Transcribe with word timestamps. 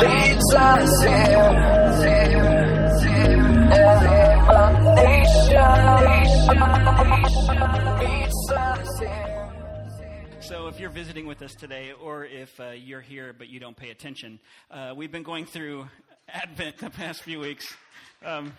Leads 0.00 0.54
us. 0.54 0.90
So, 10.42 10.66
if 10.66 10.78
you're 10.78 10.90
visiting 10.90 11.26
with 11.26 11.40
us 11.40 11.54
today, 11.54 11.92
or 11.92 12.26
if 12.26 12.60
uh, 12.60 12.72
you're 12.72 13.00
here 13.00 13.34
but 13.36 13.48
you 13.48 13.58
don't 13.58 13.76
pay 13.76 13.88
attention, 13.88 14.40
uh, 14.70 14.92
we've 14.94 15.10
been 15.10 15.22
going 15.22 15.46
through 15.46 15.88
Advent 16.28 16.76
the 16.76 16.90
past 16.90 17.22
few 17.22 17.40
weeks. 17.40 17.74
Um, 18.26 18.52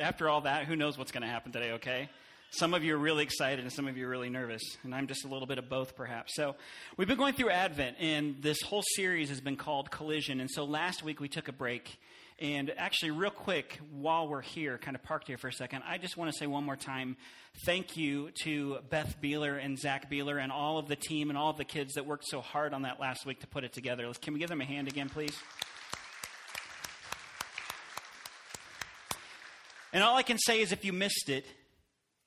after 0.00 0.28
all 0.28 0.40
that, 0.40 0.64
who 0.64 0.74
knows 0.74 0.98
what's 0.98 1.12
going 1.12 1.22
to 1.22 1.28
happen 1.28 1.52
today, 1.52 1.72
okay? 1.72 2.08
Some 2.56 2.72
of 2.72 2.84
you 2.84 2.94
are 2.94 2.98
really 2.98 3.24
excited 3.24 3.64
and 3.64 3.72
some 3.72 3.88
of 3.88 3.96
you 3.96 4.06
are 4.06 4.08
really 4.08 4.30
nervous, 4.30 4.62
and 4.84 4.94
I'm 4.94 5.08
just 5.08 5.24
a 5.24 5.28
little 5.28 5.46
bit 5.46 5.58
of 5.58 5.68
both, 5.68 5.96
perhaps. 5.96 6.36
So, 6.36 6.54
we've 6.96 7.08
been 7.08 7.18
going 7.18 7.34
through 7.34 7.50
Advent, 7.50 7.96
and 7.98 8.40
this 8.42 8.62
whole 8.62 8.84
series 8.94 9.28
has 9.30 9.40
been 9.40 9.56
called 9.56 9.90
Collision. 9.90 10.38
And 10.38 10.48
so, 10.48 10.62
last 10.62 11.02
week 11.02 11.18
we 11.18 11.28
took 11.28 11.48
a 11.48 11.52
break. 11.52 11.98
And 12.38 12.72
actually, 12.76 13.10
real 13.10 13.32
quick, 13.32 13.80
while 13.90 14.28
we're 14.28 14.40
here, 14.40 14.78
kind 14.78 14.94
of 14.94 15.02
parked 15.02 15.26
here 15.26 15.36
for 15.36 15.48
a 15.48 15.52
second, 15.52 15.82
I 15.84 15.98
just 15.98 16.16
want 16.16 16.30
to 16.32 16.38
say 16.38 16.46
one 16.46 16.62
more 16.62 16.76
time 16.76 17.16
thank 17.64 17.96
you 17.96 18.30
to 18.44 18.78
Beth 18.88 19.16
Beeler 19.20 19.60
and 19.60 19.76
Zach 19.76 20.08
Beeler 20.08 20.40
and 20.40 20.52
all 20.52 20.78
of 20.78 20.86
the 20.86 20.96
team 20.96 21.30
and 21.30 21.38
all 21.38 21.50
of 21.50 21.56
the 21.56 21.64
kids 21.64 21.94
that 21.94 22.06
worked 22.06 22.24
so 22.28 22.40
hard 22.40 22.72
on 22.72 22.82
that 22.82 23.00
last 23.00 23.26
week 23.26 23.40
to 23.40 23.48
put 23.48 23.64
it 23.64 23.72
together. 23.72 24.08
Can 24.22 24.32
we 24.32 24.38
give 24.38 24.48
them 24.48 24.60
a 24.60 24.64
hand 24.64 24.86
again, 24.86 25.08
please? 25.08 25.36
And 29.92 30.04
all 30.04 30.16
I 30.16 30.22
can 30.22 30.38
say 30.38 30.60
is 30.60 30.70
if 30.70 30.84
you 30.84 30.92
missed 30.92 31.28
it, 31.28 31.46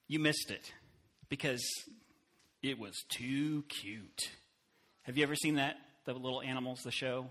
you 0.08 0.20
missed 0.20 0.52
it 0.52 0.72
because 1.30 1.64
it 2.64 2.80
was 2.80 3.04
too 3.10 3.64
cute. 3.70 4.30
Have 5.04 5.18
you 5.18 5.24
ever 5.24 5.36
seen 5.36 5.56
that? 5.56 5.78
The 6.06 6.14
little 6.14 6.42
animals, 6.42 6.82
the 6.84 6.92
show? 6.92 7.28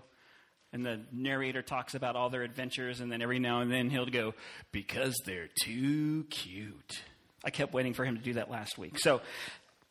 And 0.73 0.85
the 0.85 1.01
narrator 1.11 1.61
talks 1.61 1.95
about 1.95 2.15
all 2.15 2.29
their 2.29 2.43
adventures, 2.43 2.99
and 2.99 3.11
then 3.11 3.21
every 3.21 3.39
now 3.39 3.61
and 3.61 3.71
then 3.71 3.89
he'll 3.89 4.05
go, 4.05 4.33
Because 4.71 5.15
they're 5.25 5.49
too 5.63 6.25
cute. 6.29 7.01
I 7.43 7.49
kept 7.49 7.73
waiting 7.73 7.93
for 7.93 8.03
him 8.03 8.17
to 8.17 8.21
do 8.21 8.33
that 8.33 8.51
last 8.51 8.77
week. 8.77 8.99
So, 8.99 9.21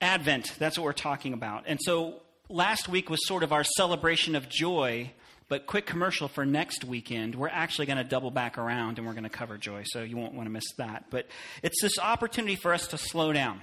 Advent, 0.01 0.53
that's 0.59 0.77
what 0.77 0.85
we're 0.85 0.93
talking 0.93 1.33
about. 1.33 1.65
And 1.67 1.81
so, 1.81 2.21
last 2.49 2.89
week 2.89 3.09
was 3.09 3.27
sort 3.27 3.43
of 3.43 3.53
our 3.53 3.65
celebration 3.65 4.35
of 4.35 4.49
joy, 4.49 5.13
but 5.49 5.67
quick 5.67 5.87
commercial 5.87 6.29
for 6.29 6.45
next 6.45 6.85
weekend. 6.85 7.35
We're 7.35 7.49
actually 7.49 7.87
going 7.87 7.99
to 7.99 8.05
double 8.05 8.31
back 8.31 8.59
around 8.59 8.99
and 8.99 9.07
we're 9.07 9.15
going 9.15 9.25
to 9.25 9.31
cover 9.31 9.57
joy, 9.57 9.83
so 9.85 10.03
you 10.03 10.17
won't 10.17 10.35
want 10.35 10.47
to 10.47 10.53
miss 10.53 10.73
that. 10.79 11.07
But 11.11 11.27
it's 11.63 11.81
this 11.81 11.99
opportunity 11.99 12.57
for 12.57 12.73
us 12.73 12.89
to 12.89 12.99
slow 12.99 13.33
down 13.33 13.63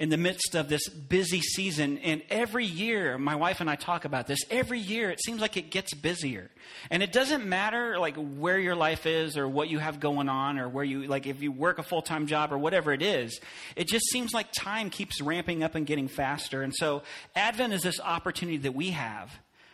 in 0.00 0.08
the 0.08 0.16
midst 0.16 0.54
of 0.54 0.70
this 0.70 0.88
busy 0.88 1.42
season. 1.42 1.98
And 1.98 2.22
every 2.30 2.64
year, 2.64 3.18
my 3.18 3.36
wife 3.36 3.60
and 3.60 3.68
I 3.68 3.76
talk 3.76 4.06
about 4.06 4.26
this. 4.26 4.38
Every 4.50 4.78
year, 4.78 5.10
it 5.10 5.20
seems 5.22 5.42
like 5.42 5.58
it 5.58 5.70
gets 5.70 5.92
busier. 5.92 6.50
And 6.90 7.02
it 7.02 7.12
doesn't 7.12 7.44
matter 7.44 7.98
like 7.98 8.16
where 8.16 8.58
your 8.58 8.74
life 8.74 9.04
is 9.04 9.36
or 9.36 9.46
what 9.46 9.68
you 9.68 9.78
have 9.78 10.00
going 10.00 10.30
on 10.30 10.58
or 10.58 10.70
where 10.70 10.84
you, 10.84 11.02
like 11.06 11.26
if 11.26 11.42
you 11.42 11.52
work 11.52 11.78
a 11.78 11.82
full 11.82 12.00
time 12.00 12.26
job 12.26 12.50
or 12.50 12.56
whatever 12.56 12.94
it 12.94 13.02
is. 13.02 13.38
It 13.76 13.88
just 13.88 14.06
seems 14.06 14.32
like 14.32 14.52
time 14.52 14.88
keeps 14.88 15.20
ramping 15.20 15.62
up 15.62 15.74
and 15.74 15.86
getting 15.86 16.08
faster. 16.08 16.62
And 16.62 16.74
so, 16.74 17.02
Advent 17.36 17.74
is 17.74 17.82
this 17.82 18.00
opportunity 18.00 18.56
that 18.56 18.74
we 18.74 18.92
have 18.92 19.30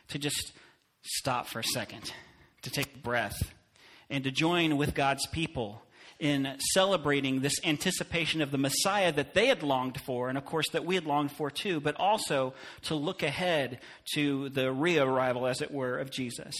to 0.08 0.18
just 0.18 0.52
stop 1.06 1.46
for 1.46 1.60
a 1.60 1.64
second, 1.64 2.12
to 2.62 2.70
take 2.70 2.94
a 2.94 2.98
breath, 2.98 3.52
and 4.10 4.24
to 4.24 4.30
join 4.30 4.76
with 4.76 4.94
God's 4.94 5.26
people 5.28 5.82
in 6.18 6.56
celebrating 6.72 7.40
this 7.40 7.54
anticipation 7.64 8.40
of 8.40 8.50
the 8.50 8.58
Messiah 8.58 9.12
that 9.12 9.34
they 9.34 9.46
had 9.46 9.62
longed 9.62 10.00
for, 10.00 10.28
and 10.28 10.38
of 10.38 10.44
course 10.44 10.68
that 10.70 10.84
we 10.84 10.94
had 10.94 11.04
longed 11.04 11.30
for 11.30 11.50
too, 11.50 11.80
but 11.80 11.94
also 11.96 12.54
to 12.82 12.94
look 12.94 13.22
ahead 13.22 13.80
to 14.14 14.48
the 14.48 14.72
re-arrival, 14.72 15.46
as 15.46 15.60
it 15.60 15.70
were, 15.70 15.98
of 15.98 16.10
Jesus. 16.10 16.54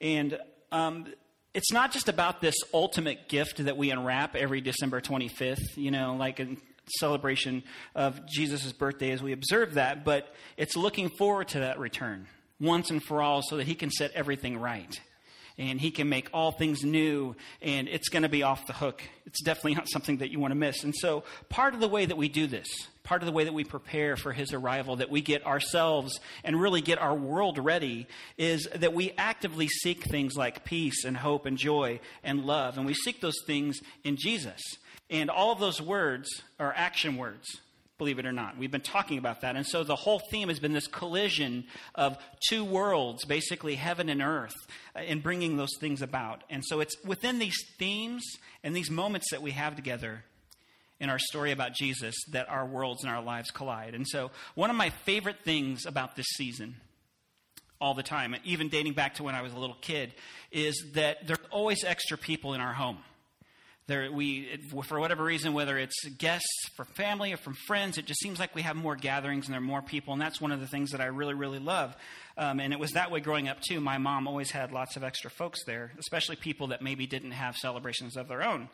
And 0.00 0.38
um, 0.72 1.06
it's 1.54 1.72
not 1.72 1.92
just 1.92 2.08
about 2.08 2.40
this 2.40 2.56
ultimate 2.74 3.28
gift 3.28 3.64
that 3.64 3.76
we 3.76 3.90
unwrap 3.90 4.34
every 4.34 4.60
December 4.60 5.00
25th, 5.00 5.76
you 5.76 5.90
know, 5.90 6.16
like 6.16 6.40
in 6.40 6.58
celebration 6.98 7.62
of 7.94 8.26
Jesus' 8.26 8.72
birthday 8.72 9.12
as 9.12 9.22
we 9.22 9.32
observe 9.32 9.74
that, 9.74 10.04
but 10.04 10.34
it's 10.56 10.76
looking 10.76 11.08
forward 11.08 11.48
to 11.48 11.60
that 11.60 11.78
return 11.78 12.26
once 12.60 12.90
and 12.90 13.02
for 13.02 13.22
all 13.22 13.42
so 13.42 13.56
that 13.56 13.66
he 13.66 13.74
can 13.74 13.90
set 13.90 14.12
everything 14.12 14.58
right 14.58 15.00
and 15.58 15.80
he 15.80 15.90
can 15.90 16.08
make 16.08 16.28
all 16.32 16.52
things 16.52 16.84
new 16.84 17.34
and 17.60 17.88
it's 17.88 18.08
going 18.08 18.22
to 18.22 18.28
be 18.28 18.42
off 18.42 18.66
the 18.66 18.72
hook. 18.72 19.02
It's 19.26 19.42
definitely 19.42 19.74
not 19.74 19.88
something 19.88 20.18
that 20.18 20.30
you 20.30 20.38
want 20.38 20.52
to 20.52 20.56
miss. 20.56 20.84
And 20.84 20.94
so, 20.94 21.24
part 21.48 21.74
of 21.74 21.80
the 21.80 21.88
way 21.88 22.06
that 22.06 22.16
we 22.16 22.28
do 22.28 22.46
this, 22.46 22.68
part 23.02 23.22
of 23.22 23.26
the 23.26 23.32
way 23.32 23.44
that 23.44 23.52
we 23.52 23.64
prepare 23.64 24.16
for 24.16 24.32
his 24.32 24.52
arrival, 24.52 24.96
that 24.96 25.10
we 25.10 25.20
get 25.20 25.44
ourselves 25.44 26.20
and 26.44 26.60
really 26.60 26.80
get 26.80 27.00
our 27.00 27.14
world 27.14 27.58
ready, 27.58 28.06
is 28.36 28.68
that 28.74 28.94
we 28.94 29.12
actively 29.18 29.68
seek 29.68 30.04
things 30.04 30.36
like 30.36 30.64
peace 30.64 31.04
and 31.04 31.16
hope 31.16 31.44
and 31.44 31.58
joy 31.58 32.00
and 32.22 32.44
love. 32.44 32.76
And 32.76 32.86
we 32.86 32.94
seek 32.94 33.20
those 33.20 33.40
things 33.46 33.80
in 34.04 34.16
Jesus. 34.16 34.60
And 35.10 35.30
all 35.30 35.52
of 35.52 35.58
those 35.58 35.82
words 35.82 36.28
are 36.60 36.72
action 36.76 37.16
words 37.16 37.46
believe 37.98 38.20
it 38.20 38.26
or 38.26 38.32
not. 38.32 38.56
We've 38.56 38.70
been 38.70 38.80
talking 38.80 39.18
about 39.18 39.40
that. 39.40 39.56
And 39.56 39.66
so 39.66 39.82
the 39.82 39.96
whole 39.96 40.22
theme 40.30 40.48
has 40.48 40.60
been 40.60 40.72
this 40.72 40.86
collision 40.86 41.64
of 41.96 42.16
two 42.48 42.64
worlds, 42.64 43.24
basically 43.24 43.74
heaven 43.74 44.08
and 44.08 44.22
earth, 44.22 44.54
uh, 44.96 45.00
in 45.00 45.20
bringing 45.20 45.56
those 45.56 45.76
things 45.80 46.00
about. 46.00 46.44
And 46.48 46.64
so 46.64 46.78
it's 46.80 46.96
within 47.04 47.40
these 47.40 47.56
themes 47.76 48.22
and 48.62 48.74
these 48.74 48.90
moments 48.90 49.30
that 49.32 49.42
we 49.42 49.50
have 49.50 49.74
together 49.74 50.24
in 51.00 51.10
our 51.10 51.18
story 51.18 51.50
about 51.50 51.74
Jesus 51.74 52.14
that 52.30 52.48
our 52.48 52.64
worlds 52.64 53.02
and 53.02 53.12
our 53.12 53.22
lives 53.22 53.50
collide. 53.50 53.94
And 53.94 54.06
so 54.06 54.30
one 54.54 54.70
of 54.70 54.76
my 54.76 54.90
favorite 54.90 55.40
things 55.44 55.84
about 55.84 56.14
this 56.14 56.26
season, 56.36 56.76
all 57.80 57.94
the 57.94 58.02
time, 58.02 58.34
even 58.44 58.68
dating 58.68 58.92
back 58.94 59.16
to 59.16 59.24
when 59.24 59.34
I 59.34 59.42
was 59.42 59.52
a 59.52 59.58
little 59.58 59.76
kid, 59.80 60.12
is 60.52 60.86
that 60.94 61.26
there's 61.26 61.38
always 61.50 61.84
extra 61.84 62.16
people 62.16 62.54
in 62.54 62.60
our 62.60 62.72
home. 62.72 62.98
There, 63.88 64.12
we, 64.12 64.60
for 64.84 65.00
whatever 65.00 65.24
reason, 65.24 65.54
whether 65.54 65.78
it's 65.78 66.04
guests 66.18 66.68
from 66.76 66.84
family 66.94 67.32
or 67.32 67.38
from 67.38 67.54
friends, 67.66 67.96
it 67.96 68.04
just 68.04 68.20
seems 68.20 68.38
like 68.38 68.54
we 68.54 68.60
have 68.60 68.76
more 68.76 68.96
gatherings 68.96 69.46
and 69.46 69.54
there 69.54 69.62
are 69.62 69.64
more 69.64 69.80
people, 69.80 70.12
and 70.12 70.20
that's 70.20 70.42
one 70.42 70.52
of 70.52 70.60
the 70.60 70.66
things 70.66 70.90
that 70.90 71.00
I 71.00 71.06
really, 71.06 71.32
really 71.32 71.58
love. 71.58 71.96
Um, 72.36 72.60
and 72.60 72.74
it 72.74 72.78
was 72.78 72.90
that 72.92 73.10
way 73.10 73.20
growing 73.20 73.48
up 73.48 73.62
too. 73.62 73.80
My 73.80 73.96
mom 73.96 74.28
always 74.28 74.50
had 74.50 74.72
lots 74.72 74.96
of 74.96 75.04
extra 75.04 75.30
folks 75.30 75.64
there, 75.64 75.92
especially 75.98 76.36
people 76.36 76.66
that 76.66 76.82
maybe 76.82 77.06
didn't 77.06 77.30
have 77.30 77.56
celebrations 77.56 78.18
of 78.18 78.28
their 78.28 78.42
own. 78.42 78.68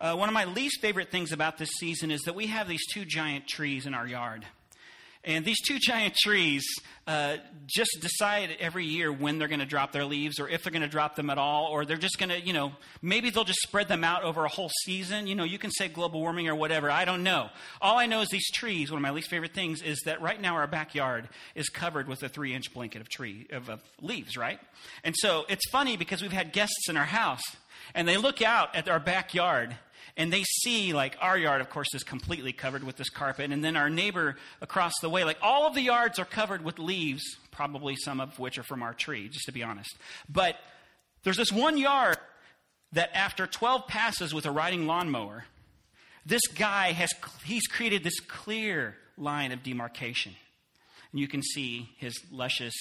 Uh, 0.00 0.14
one 0.14 0.28
of 0.28 0.32
my 0.34 0.44
least 0.44 0.80
favorite 0.80 1.10
things 1.10 1.32
about 1.32 1.58
this 1.58 1.70
season 1.80 2.12
is 2.12 2.22
that 2.22 2.36
we 2.36 2.46
have 2.46 2.68
these 2.68 2.86
two 2.86 3.04
giant 3.04 3.48
trees 3.48 3.86
in 3.86 3.94
our 3.94 4.06
yard. 4.06 4.46
And 5.24 5.44
these 5.44 5.60
two 5.60 5.78
giant 5.78 6.14
trees 6.14 6.64
uh, 7.06 7.36
just 7.66 7.98
decide 8.00 8.56
every 8.60 8.84
year 8.84 9.12
when 9.12 9.38
they're 9.38 9.48
going 9.48 9.60
to 9.60 9.66
drop 9.66 9.92
their 9.92 10.04
leaves 10.04 10.38
or 10.38 10.48
if 10.48 10.62
they're 10.62 10.72
going 10.72 10.82
to 10.82 10.88
drop 10.88 11.16
them 11.16 11.30
at 11.30 11.38
all, 11.38 11.66
or 11.66 11.84
they're 11.84 11.96
just 11.96 12.18
going 12.18 12.28
to, 12.28 12.40
you 12.40 12.52
know, 12.52 12.72
maybe 13.02 13.30
they'll 13.30 13.44
just 13.44 13.60
spread 13.60 13.88
them 13.88 14.04
out 14.04 14.22
over 14.22 14.44
a 14.44 14.48
whole 14.48 14.70
season. 14.84 15.26
You 15.26 15.34
know, 15.34 15.44
you 15.44 15.58
can 15.58 15.70
say 15.70 15.88
global 15.88 16.20
warming 16.20 16.48
or 16.48 16.54
whatever. 16.54 16.90
I 16.90 17.04
don't 17.04 17.22
know. 17.22 17.50
All 17.80 17.98
I 17.98 18.06
know 18.06 18.20
is 18.20 18.28
these 18.28 18.50
trees, 18.50 18.90
one 18.90 18.98
of 18.98 19.02
my 19.02 19.10
least 19.10 19.28
favorite 19.30 19.54
things 19.54 19.82
is 19.82 20.00
that 20.04 20.20
right 20.20 20.40
now 20.40 20.54
our 20.54 20.66
backyard 20.66 21.28
is 21.54 21.68
covered 21.68 22.08
with 22.08 22.22
a 22.22 22.28
three 22.28 22.54
inch 22.54 22.72
blanket 22.72 23.00
of 23.00 23.08
tree, 23.08 23.46
of, 23.50 23.68
of 23.68 23.80
leaves, 24.00 24.36
right? 24.36 24.58
And 25.02 25.14
so 25.18 25.44
it's 25.48 25.68
funny 25.70 25.96
because 25.96 26.22
we've 26.22 26.32
had 26.32 26.52
guests 26.52 26.88
in 26.88 26.96
our 26.96 27.04
house 27.04 27.42
and 27.94 28.08
they 28.08 28.16
look 28.16 28.42
out 28.42 28.74
at 28.74 28.88
our 28.88 29.00
backyard 29.00 29.76
and 30.16 30.32
they 30.32 30.42
see 30.44 30.92
like 30.92 31.16
our 31.20 31.36
yard 31.36 31.60
of 31.60 31.70
course 31.70 31.94
is 31.94 32.02
completely 32.02 32.52
covered 32.52 32.84
with 32.84 32.96
this 32.96 33.10
carpet. 33.10 33.50
And 33.50 33.64
then 33.64 33.76
our 33.76 33.90
neighbor 33.90 34.36
across 34.60 34.92
the 35.00 35.10
way 35.10 35.24
like 35.24 35.38
all 35.42 35.66
of 35.66 35.74
the 35.74 35.82
yards 35.82 36.18
are 36.18 36.24
covered 36.24 36.64
with 36.64 36.78
leaves 36.78 37.22
probably 37.50 37.96
some 37.96 38.20
of 38.20 38.38
which 38.38 38.58
are 38.58 38.62
from 38.62 38.82
our 38.82 38.94
tree 38.94 39.28
just 39.28 39.46
to 39.46 39.52
be 39.52 39.62
honest. 39.62 39.96
But 40.28 40.56
there's 41.22 41.36
this 41.36 41.52
one 41.52 41.78
yard 41.78 42.18
that 42.92 43.10
after 43.14 43.46
12 43.46 43.88
passes 43.88 44.32
with 44.32 44.46
a 44.46 44.50
riding 44.50 44.86
lawnmower 44.86 45.44
this 46.26 46.46
guy 46.46 46.92
has 46.92 47.10
he's 47.44 47.66
created 47.66 48.02
this 48.02 48.20
clear 48.20 48.96
line 49.16 49.52
of 49.52 49.62
demarcation. 49.62 50.34
And 51.12 51.20
you 51.20 51.28
can 51.28 51.42
see 51.42 51.90
his 51.98 52.14
luscious 52.30 52.74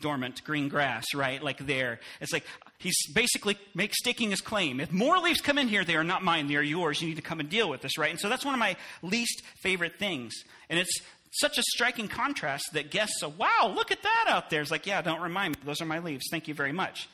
dormant 0.00 0.42
green 0.44 0.68
grass 0.68 1.14
right 1.14 1.42
like 1.42 1.66
there. 1.66 2.00
It's 2.20 2.32
like 2.32 2.44
he's 2.78 2.96
basically 3.12 3.58
make, 3.74 3.94
staking 3.94 4.30
his 4.30 4.40
claim. 4.40 4.80
If 4.80 4.92
more 4.92 5.18
leaves 5.18 5.40
come 5.40 5.58
in 5.58 5.68
here 5.68 5.84
they 5.84 5.96
are 5.96 6.04
not 6.04 6.22
mine 6.22 6.48
they 6.48 6.56
are 6.56 6.62
yours. 6.62 7.00
You 7.00 7.08
need 7.08 7.16
to 7.16 7.22
come 7.22 7.40
and 7.40 7.48
deal 7.48 7.68
with 7.68 7.82
this 7.82 7.98
right? 7.98 8.10
And 8.10 8.20
so 8.20 8.28
that's 8.28 8.44
one 8.44 8.54
of 8.54 8.60
my 8.60 8.76
least 9.02 9.42
favorite 9.62 9.98
things. 9.98 10.34
And 10.68 10.78
it's 10.78 11.00
such 11.32 11.58
a 11.58 11.62
striking 11.62 12.08
contrast 12.08 12.70
that 12.72 12.90
guests 12.90 13.20
say 13.20 13.32
wow 13.38 13.72
look 13.74 13.90
at 13.90 14.02
that 14.02 14.24
out 14.28 14.50
there. 14.50 14.62
It's 14.62 14.70
like 14.70 14.86
yeah 14.86 15.02
don't 15.02 15.20
remind 15.20 15.56
me. 15.56 15.62
Those 15.64 15.80
are 15.80 15.86
my 15.86 15.98
leaves. 15.98 16.26
Thank 16.30 16.48
you 16.48 16.54
very 16.54 16.72
much. 16.72 17.08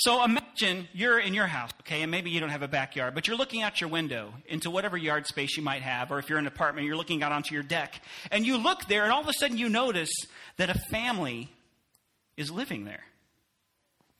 So 0.00 0.24
imagine 0.24 0.88
you're 0.94 1.18
in 1.18 1.34
your 1.34 1.46
house, 1.46 1.72
okay, 1.82 2.00
and 2.00 2.10
maybe 2.10 2.30
you 2.30 2.40
don't 2.40 2.48
have 2.48 2.62
a 2.62 2.68
backyard, 2.68 3.14
but 3.14 3.28
you're 3.28 3.36
looking 3.36 3.60
out 3.60 3.82
your 3.82 3.90
window 3.90 4.32
into 4.46 4.70
whatever 4.70 4.96
yard 4.96 5.26
space 5.26 5.58
you 5.58 5.62
might 5.62 5.82
have, 5.82 6.10
or 6.10 6.18
if 6.18 6.30
you're 6.30 6.38
in 6.38 6.46
an 6.46 6.52
apartment, 6.52 6.86
you're 6.86 6.96
looking 6.96 7.22
out 7.22 7.32
onto 7.32 7.52
your 7.52 7.62
deck, 7.62 8.00
and 8.30 8.46
you 8.46 8.56
look 8.56 8.86
there, 8.86 9.02
and 9.02 9.12
all 9.12 9.20
of 9.20 9.28
a 9.28 9.34
sudden 9.34 9.58
you 9.58 9.68
notice 9.68 10.10
that 10.56 10.70
a 10.70 10.78
family 10.90 11.50
is 12.36 12.50
living 12.50 12.84
there. 12.84 13.04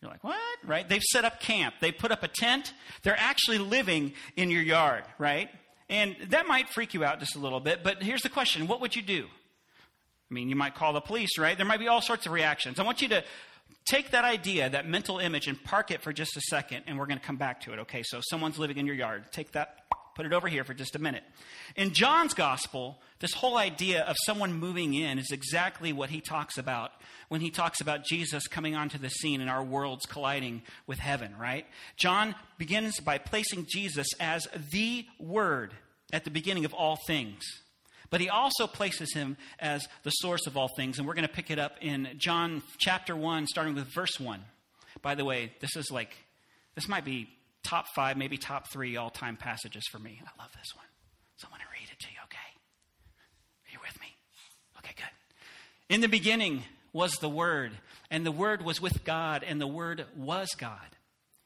You're 0.01 0.11
like, 0.11 0.25
what? 0.25 0.37
Right? 0.65 0.89
They've 0.89 1.03
set 1.03 1.25
up 1.25 1.41
camp. 1.41 1.75
They 1.81 1.93
put 1.93 2.11
up 2.11 2.23
a 2.23 2.29
tent. 2.29 2.73
They're 3.03 3.19
actually 3.19 3.59
living 3.59 4.15
in 4.37 4.51
your 4.51 4.63
yard, 4.63 5.05
right? 5.19 5.51
And 5.91 6.17
that 6.29 6.47
might 6.47 6.69
freak 6.69 6.95
you 6.95 7.05
out 7.05 7.19
just 7.21 7.37
a 7.37 7.39
little 7.39 7.61
bit, 7.61 7.83
but 7.83 8.03
here's 8.03 8.23
the 8.23 8.29
question 8.29 8.67
what 8.69 8.81
would 8.81 8.95
you 8.95 9.03
do? 9.03 9.27
I 10.31 10.35
mean, 10.35 10.49
you 10.49 10.55
might 10.55 10.77
call 10.77 10.93
the 10.93 11.01
police, 11.01 11.37
right? 11.39 11.57
There 11.57 11.67
might 11.67 11.81
be 11.81 11.89
all 11.89 12.01
sorts 12.01 12.25
of 12.27 12.33
reactions. 12.33 12.79
I 12.79 12.85
want 12.85 13.03
you 13.03 13.09
to 13.09 13.25
take 13.85 14.13
that 14.13 14.25
idea, 14.25 14.71
that 14.71 14.87
mental 14.87 15.19
image, 15.19 15.49
and 15.49 15.63
park 15.63 15.91
it 15.91 16.01
for 16.01 16.13
just 16.13 16.37
a 16.37 16.41
second, 16.43 16.85
and 16.87 16.97
we're 16.97 17.07
going 17.07 17.19
to 17.19 17.25
come 17.25 17.37
back 17.37 17.61
to 17.63 17.73
it. 17.73 17.81
Okay, 17.81 18.03
so 18.05 18.21
someone's 18.23 18.59
living 18.59 18.77
in 18.77 18.87
your 18.87 18.95
yard. 18.95 19.25
Take 19.33 19.53
that, 19.53 19.81
put 20.21 20.27
it 20.27 20.35
over 20.35 20.49
here 20.49 20.65
for 20.65 20.75
just 20.75 20.95
a 20.97 20.99
minute. 20.99 21.25
In 21.77 21.95
John's 21.95 22.35
gospel, 22.35 23.01
this 23.21 23.33
whole 23.33 23.57
idea 23.57 24.03
of 24.03 24.17
someone 24.27 24.53
moving 24.53 24.93
in 24.93 25.19
is 25.19 25.31
exactly 25.31 25.95
what 25.95 26.11
he 26.11 26.21
talks 26.21 26.59
about 26.59 26.93
when 27.31 27.41
he 27.41 27.49
talks 27.49 27.81
about 27.81 28.05
Jesus 28.05 28.47
coming 28.47 28.75
onto 28.75 28.99
the 28.99 29.09
scene 29.09 29.41
and 29.41 29.49
our 29.49 29.65
worlds 29.65 30.05
colliding 30.05 30.61
with 30.87 30.99
heaven, 30.99 31.35
right? 31.41 31.65
John 31.97 32.35
begins 32.59 33.01
by 33.01 33.17
placing 33.17 33.65
Jesus 33.67 34.09
as 34.21 34.47
the 34.73 35.07
Word 35.19 35.73
at 36.13 36.25
the 36.25 36.31
beginning 36.31 36.67
of 36.67 36.75
all 36.75 36.99
things. 37.07 37.43
But 38.11 38.21
he 38.21 38.29
also 38.29 38.67
places 38.67 39.15
him 39.15 39.39
as 39.59 39.89
the 40.03 40.11
source 40.11 40.47
of 40.47 40.55
all 40.55 40.69
things. 40.77 40.99
And 40.99 41.09
we're 41.09 41.15
going 41.15 41.27
to 41.27 41.33
pick 41.33 41.51
it 41.51 41.59
up 41.59 41.77
in 41.81 42.09
John 42.19 42.63
chapter 42.79 43.17
1, 43.17 43.47
starting 43.47 43.75
with 43.75 43.87
verse 43.95 44.21
1. 44.21 44.45
By 45.01 45.15
the 45.15 45.25
way, 45.25 45.55
this 45.61 45.77
is 45.77 45.91
like, 45.91 46.15
this 46.75 46.89
might 46.89 47.07
be 47.07 47.31
top 47.63 47.87
five, 47.95 48.17
maybe 48.17 48.37
top 48.37 48.71
three 48.71 48.97
all 48.97 49.11
time 49.11 49.37
passages 49.37 49.85
for 49.91 49.99
me. 49.99 50.21
I 50.23 50.43
love 50.43 50.53
this 50.53 50.75
one. 50.75 50.87
So 51.37 51.47
I'm 51.47 51.53
going 51.53 51.63
to 51.63 51.73
read 51.73 51.89
it 51.91 51.99
to 52.01 52.07
you, 52.11 52.19
okay? 52.25 52.39
Are 53.67 53.73
you 53.73 53.79
with 53.83 54.01
me? 54.01 54.09
Okay, 54.79 54.95
good. 54.97 55.95
In 55.95 56.01
the 56.01 56.09
beginning 56.09 56.65
was 56.93 57.13
the 57.15 57.29
Word, 57.29 57.73
and 58.11 58.27
the 58.27 58.33
Word 58.33 58.63
was 58.63 58.81
with 58.81 59.05
God, 59.05 59.45
and 59.47 59.61
the 59.61 59.67
Word 59.67 60.05
was 60.17 60.49
God. 60.59 60.97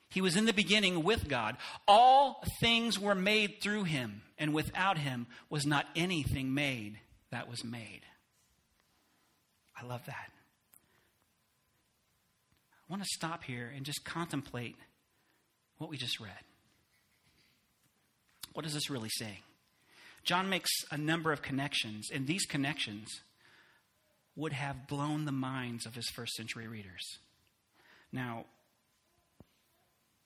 He 0.09 0.21
was 0.21 0.37
in 0.37 0.47
the 0.47 0.53
beginning 0.53 1.03
with 1.03 1.29
God. 1.29 1.57
All 1.89 2.45
things 2.61 2.99
were 3.01 3.17
made 3.17 3.61
through 3.61 3.85
him, 3.85 4.23
and 4.39 4.55
without 4.55 4.97
him 4.97 5.27
was 5.51 5.67
not 5.67 5.87
anything 5.97 6.55
made 6.55 6.99
that 7.31 7.49
was 7.49 7.65
made. 7.65 8.03
I 9.77 9.85
love 9.85 10.07
that. 10.07 10.31
I 12.73 12.93
want 12.93 13.03
to 13.03 13.09
stop 13.13 13.43
here 13.43 13.73
and 13.75 13.85
just 13.85 14.05
contemplate 14.05 14.77
what 15.79 15.91
we 15.91 15.97
just 15.97 16.21
read. 16.21 16.32
What 18.53 18.65
is 18.67 18.75
this 18.75 18.91
really 18.91 19.11
saying? 19.11 19.43
John 20.25 20.49
makes 20.49 20.71
a 20.91 20.97
number 20.97 21.32
of 21.32 21.43
connections, 21.43 22.09
and 22.12 22.26
these 22.26 22.47
connections 22.47 23.21
would 24.37 24.53
have 24.53 24.88
blown 24.88 25.25
the 25.25 25.32
minds 25.32 25.87
of 25.87 25.94
his 25.94 26.09
first 26.09 26.35
century 26.35 26.67
readers. 26.67 27.19
Now, 28.12 28.47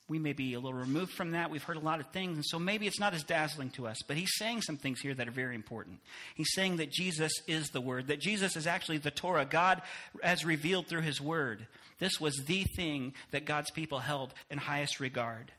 we 0.09 0.19
may 0.19 0.33
be 0.33 0.55
a 0.55 0.61
little 0.61 0.79
removed 0.79 1.13
from 1.13 1.33
that. 1.33 1.51
We've 1.51 1.63
heard 1.63 1.77
a 1.77 1.81
lot 1.81 2.01
of 2.01 2.07
things, 2.09 2.37
and 2.37 2.45
so 2.45 2.59
maybe 2.59 2.87
it's 2.87 2.99
not 2.99 3.15
as 3.15 3.23
dazzling 3.25 3.71
to 3.71 3.87
us. 3.87 3.99
But 4.07 4.17
he's 4.17 4.35
saying 4.37 4.63
some 4.63 4.77
things 4.77 5.01
here 5.01 5.15
that 5.15 5.29
are 5.29 5.33
very 5.33 5.55
important. 5.55 5.99
He's 6.35 6.53
saying 6.55 6.79
that 6.79 6.91
Jesus 6.91 7.33
is 7.47 7.69
the 7.69 7.81
Word, 7.81 8.07
that 8.07 8.21
Jesus 8.21 8.57
is 8.57 8.67
actually 8.67 8.99
the 8.99 9.11
Torah, 9.11 9.45
God 9.45 9.83
as 10.23 10.45
revealed 10.45 10.87
through 10.87 11.03
His 11.03 11.21
Word. 11.21 11.67
This 11.99 12.21
was 12.21 12.37
the 12.47 12.65
thing 12.65 13.13
that 13.33 13.45
God's 13.45 13.71
people 13.71 13.99
held 13.99 14.33
in 14.51 14.59
highest 14.59 15.01
regard. 15.01 15.53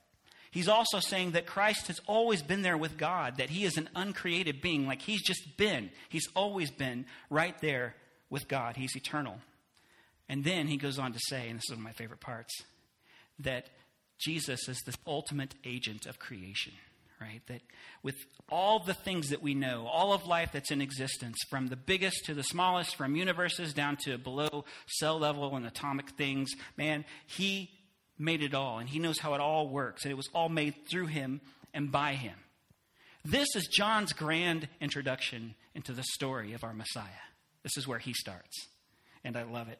He's 0.52 0.68
also 0.68 1.00
saying 1.00 1.32
that 1.32 1.46
Christ 1.46 1.88
has 1.88 2.00
always 2.08 2.42
been 2.42 2.64
there 2.64 2.78
with 2.78 2.98
God, 2.98 3.38
that 3.38 3.52
He 3.52 3.66
is 3.66 3.78
an 3.78 3.90
uncreated 3.96 4.62
being, 4.62 4.88
like 4.88 5.02
He's 5.02 5.22
just 5.22 5.58
been. 5.58 5.92
He's 6.10 6.28
always 6.36 6.72
been 6.72 7.06
right 7.30 7.60
there 7.62 7.94
with 8.30 8.48
God. 8.48 8.76
He's 8.76 8.96
eternal. 8.96 9.40
And 10.28 10.44
then 10.44 10.68
he 10.68 10.78
goes 10.78 11.00
on 11.00 11.14
to 11.14 11.20
say, 11.28 11.50
and 11.50 11.58
this 11.58 11.66
is 11.66 11.72
one 11.72 11.80
of 11.80 11.84
my 11.84 11.92
favorite 11.92 12.20
parts, 12.20 12.54
that 13.40 13.66
Jesus 14.20 14.68
is 14.68 14.78
the 14.86 14.96
ultimate 15.08 15.56
agent 15.64 16.06
of 16.06 16.20
creation, 16.20 16.74
right? 17.22 17.42
That 17.48 17.62
with 18.04 18.16
all 18.50 18.80
the 18.80 18.94
things 18.94 19.30
that 19.30 19.42
we 19.42 19.54
know, 19.54 19.88
all 19.88 20.14
of 20.14 20.28
life 20.28 20.52
that's 20.52 20.72
in 20.72 20.82
existence, 20.82 21.38
from 21.50 21.68
the 21.68 21.76
biggest 21.76 22.26
to 22.26 22.34
the 22.34 22.44
smallest, 22.44 22.96
from 22.96 23.16
universes 23.16 23.74
down 23.74 23.98
to 24.04 24.18
below 24.18 24.66
cell 24.88 25.18
level 25.18 25.56
and 25.56 25.66
atomic 25.66 26.10
things, 26.12 26.50
man, 26.78 27.06
he 27.26 27.70
made 28.18 28.44
it 28.44 28.54
all, 28.54 28.80
and 28.80 28.90
he 28.90 29.00
knows 29.00 29.20
how 29.20 29.34
it 29.34 29.42
all 29.42 29.70
works, 29.70 30.04
and 30.04 30.12
it 30.12 30.16
was 30.16 30.30
all 30.34 30.50
made 30.50 30.76
through 30.92 31.08
him 31.08 31.40
and 31.74 31.92
by 31.92 32.14
him. 32.14 32.36
This 33.24 33.48
is 33.56 33.68
John's 33.68 34.14
grand 34.14 34.68
introduction 34.82 35.56
into 35.76 35.94
the 35.94 36.04
story 36.14 36.54
of 36.54 36.64
our 36.64 36.74
Messiah. 36.74 37.06
This 37.64 37.78
is 37.78 37.88
where 37.88 38.00
he 38.00 38.14
starts, 38.14 38.68
and 39.24 39.38
I 39.38 39.44
love 39.44 39.70
it. 39.70 39.80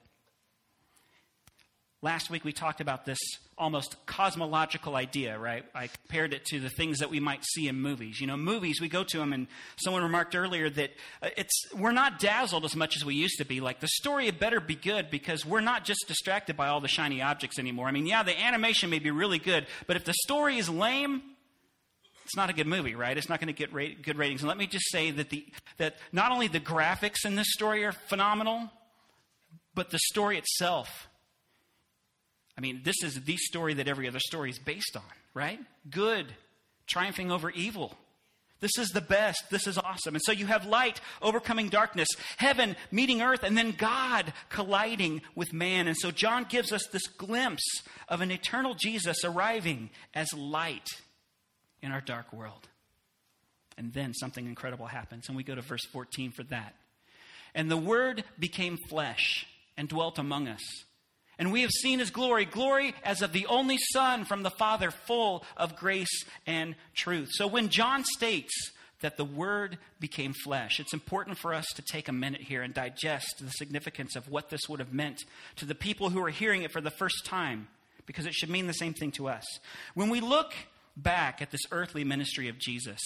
Last 2.02 2.30
week 2.30 2.46
we 2.46 2.54
talked 2.54 2.80
about 2.80 3.04
this 3.04 3.20
almost 3.58 3.98
cosmological 4.06 4.96
idea, 4.96 5.38
right? 5.38 5.66
I 5.76 5.88
compared 5.88 6.34
it 6.34 6.46
to 6.46 6.62
the 6.62 6.70
things 6.70 7.00
that 7.00 7.10
we 7.10 7.20
might 7.20 7.44
see 7.44 7.68
in 7.68 7.76
movies. 7.76 8.22
You 8.22 8.28
know, 8.28 8.38
movies, 8.38 8.80
we 8.80 8.88
go 8.88 9.04
to 9.04 9.18
them, 9.18 9.34
and 9.34 9.48
someone 9.76 10.02
remarked 10.02 10.34
earlier 10.34 10.70
that 10.70 10.92
uh, 11.22 11.28
it's, 11.36 11.74
we're 11.76 11.92
not 11.92 12.18
dazzled 12.20 12.64
as 12.64 12.74
much 12.74 12.96
as 12.96 13.04
we 13.04 13.16
used 13.16 13.38
to 13.40 13.46
be. 13.46 13.60
Like, 13.60 13.82
the 13.82 13.90
story 13.90 14.28
had 14.28 14.40
better 14.40 14.62
be 14.62 14.76
good 14.76 15.12
because 15.12 15.46
we're 15.46 15.60
not 15.60 15.84
just 15.84 16.06
distracted 16.08 16.56
by 16.56 16.70
all 16.70 16.80
the 16.80 16.88
shiny 16.88 17.22
objects 17.22 17.60
anymore. 17.60 17.88
I 17.88 17.92
mean, 17.92 18.06
yeah, 18.06 18.24
the 18.24 18.40
animation 18.40 18.90
may 18.90 19.00
be 19.00 19.12
really 19.12 19.40
good, 19.40 19.68
but 19.86 19.98
if 19.98 20.06
the 20.06 20.14
story 20.24 20.58
is 20.58 20.70
lame, 20.70 21.22
it's 22.24 22.38
not 22.38 22.50
a 22.50 22.54
good 22.54 22.68
movie, 22.68 22.96
right? 22.96 23.18
It's 23.18 23.28
not 23.28 23.42
going 23.42 23.54
to 23.54 23.68
get 23.68 23.74
good 24.02 24.16
ratings. 24.16 24.42
And 24.42 24.48
let 24.48 24.58
me 24.58 24.68
just 24.68 24.90
say 24.90 25.12
that, 25.12 25.32
the, 25.32 25.46
that 25.80 25.98
not 26.14 26.32
only 26.32 26.48
the 26.48 26.62
graphics 26.62 27.26
in 27.26 27.36
this 27.36 27.52
story 27.52 27.84
are 27.84 27.92
phenomenal, 27.92 28.70
but 29.76 29.90
the 29.90 30.00
story 30.00 30.38
itself 30.38 31.09
I 32.60 32.62
mean, 32.62 32.82
this 32.84 33.04
is 33.04 33.22
the 33.24 33.38
story 33.38 33.76
that 33.76 33.88
every 33.88 34.06
other 34.06 34.20
story 34.20 34.50
is 34.50 34.60
based 34.60 34.98
on, 34.98 35.04
right? 35.34 35.62
Good, 35.90 36.26
triumphing 36.88 37.32
over 37.32 37.50
evil. 37.50 37.98
This 38.60 38.78
is 38.78 38.90
the 38.90 39.00
best. 39.00 39.50
This 39.50 39.66
is 39.66 39.78
awesome. 39.78 40.14
And 40.14 40.22
so 40.22 40.34
you 40.34 40.46
have 40.46 40.66
light 40.66 41.00
overcoming 41.22 41.70
darkness, 41.70 42.10
heaven 42.36 42.76
meeting 42.92 43.22
earth, 43.22 43.44
and 43.44 43.58
then 43.58 43.72
God 43.72 44.34
colliding 44.50 45.22
with 45.36 45.54
man. 45.54 45.88
And 45.88 45.96
so 45.96 46.12
John 46.12 46.48
gives 46.50 46.74
us 46.74 46.86
this 46.92 47.08
glimpse 47.08 47.64
of 48.10 48.20
an 48.20 48.30
eternal 48.30 48.76
Jesus 48.76 49.24
arriving 49.24 49.90
as 50.14 50.34
light 50.34 50.90
in 51.82 51.94
our 51.94 52.02
dark 52.02 52.34
world. 52.34 52.68
And 53.78 53.94
then 53.94 54.14
something 54.14 54.46
incredible 54.46 54.88
happens. 54.88 55.30
And 55.30 55.38
we 55.38 55.44
go 55.44 55.56
to 55.56 55.62
verse 55.62 55.86
14 55.86 56.34
for 56.34 56.44
that. 56.50 56.76
And 57.56 57.72
the 57.72 57.78
Word 57.78 58.26
became 58.38 58.78
flesh 58.90 59.48
and 59.78 59.88
dwelt 59.88 60.20
among 60.20 60.50
us 60.50 60.84
and 61.40 61.52
we 61.52 61.62
have 61.62 61.72
seen 61.72 61.98
his 62.00 62.12
glory, 62.12 62.46
glory 62.46 62.94
as 63.04 63.24
of 63.24 63.32
the 63.32 63.48
only 63.48 63.78
Son 63.94 64.26
from 64.26 64.44
the 64.44 64.52
Father, 64.52 64.92
full 64.92 65.44
of 65.58 65.78
grace 65.78 66.26
and 66.46 66.76
truth. 66.94 67.30
So 67.32 67.48
when 67.48 67.70
John 67.70 68.04
states 68.04 68.54
that 69.00 69.16
the 69.16 69.26
Word 69.26 69.78
became 70.02 70.34
flesh, 70.34 70.80
it's 70.80 70.94
important 70.94 71.38
for 71.38 71.54
us 71.54 71.66
to 71.76 71.82
take 71.82 72.10
a 72.10 72.14
minute 72.14 72.42
here 72.42 72.62
and 72.62 72.74
digest 72.74 73.36
the 73.40 73.50
significance 73.52 74.18
of 74.18 74.30
what 74.30 74.50
this 74.50 74.68
would 74.68 74.82
have 74.82 74.94
meant 74.94 75.24
to 75.56 75.66
the 75.66 75.74
people 75.74 76.10
who 76.10 76.22
are 76.24 76.30
hearing 76.30 76.64
it 76.64 76.72
for 76.72 76.82
the 76.82 76.92
first 76.92 77.26
time, 77.26 77.70
because 78.06 78.26
it 78.26 78.34
should 78.34 78.50
mean 78.50 78.68
the 78.68 78.74
same 78.74 78.94
thing 78.94 79.12
to 79.14 79.30
us. 79.30 79.46
When 79.94 80.10
we 80.10 80.20
look 80.20 80.54
back 80.98 81.42
at 81.42 81.52
this 81.52 81.62
earthly 81.72 82.04
ministry 82.04 82.50
of 82.50 82.60
Jesus, 82.60 83.00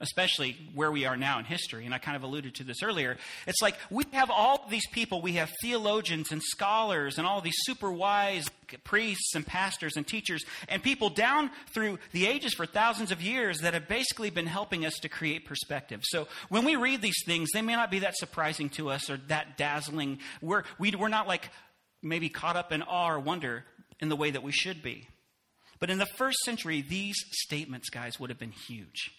especially 0.00 0.56
where 0.74 0.92
we 0.92 1.04
are 1.04 1.16
now 1.16 1.38
in 1.38 1.44
history. 1.44 1.84
And 1.84 1.94
I 1.94 1.98
kind 1.98 2.16
of 2.16 2.22
alluded 2.22 2.54
to 2.56 2.64
this 2.64 2.82
earlier. 2.82 3.16
It's 3.46 3.60
like 3.60 3.76
we 3.90 4.04
have 4.12 4.30
all 4.30 4.66
these 4.70 4.86
people, 4.88 5.20
we 5.20 5.32
have 5.34 5.50
theologians 5.60 6.30
and 6.30 6.42
scholars 6.42 7.18
and 7.18 7.26
all 7.26 7.40
these 7.40 7.56
super 7.58 7.90
wise 7.90 8.48
priests 8.84 9.34
and 9.34 9.46
pastors 9.46 9.96
and 9.96 10.06
teachers 10.06 10.44
and 10.68 10.82
people 10.82 11.10
down 11.10 11.50
through 11.70 11.98
the 12.12 12.26
ages 12.26 12.54
for 12.54 12.66
thousands 12.66 13.10
of 13.10 13.20
years 13.20 13.60
that 13.60 13.74
have 13.74 13.88
basically 13.88 14.30
been 14.30 14.46
helping 14.46 14.86
us 14.86 14.94
to 15.00 15.08
create 15.08 15.44
perspective. 15.46 16.00
So 16.04 16.28
when 16.48 16.64
we 16.64 16.76
read 16.76 17.02
these 17.02 17.24
things, 17.24 17.50
they 17.52 17.62
may 17.62 17.74
not 17.74 17.90
be 17.90 18.00
that 18.00 18.16
surprising 18.16 18.68
to 18.70 18.90
us 18.90 19.10
or 19.10 19.16
that 19.28 19.56
dazzling. 19.56 20.18
We're, 20.40 20.62
we, 20.78 20.90
we 20.90 21.04
are 21.04 21.08
not 21.08 21.26
like 21.26 21.50
maybe 22.02 22.28
caught 22.28 22.56
up 22.56 22.72
in 22.72 22.82
awe 22.82 23.10
or 23.10 23.18
wonder 23.18 23.64
in 24.00 24.08
the 24.08 24.16
way 24.16 24.30
that 24.30 24.42
we 24.42 24.52
should 24.52 24.82
be. 24.82 25.08
But 25.80 25.90
in 25.90 25.98
the 25.98 26.06
first 26.06 26.38
century, 26.44 26.82
these 26.82 27.16
statements, 27.30 27.88
guys, 27.88 28.18
would 28.18 28.30
have 28.30 28.38
been 28.38 28.52
huge. 28.52 29.12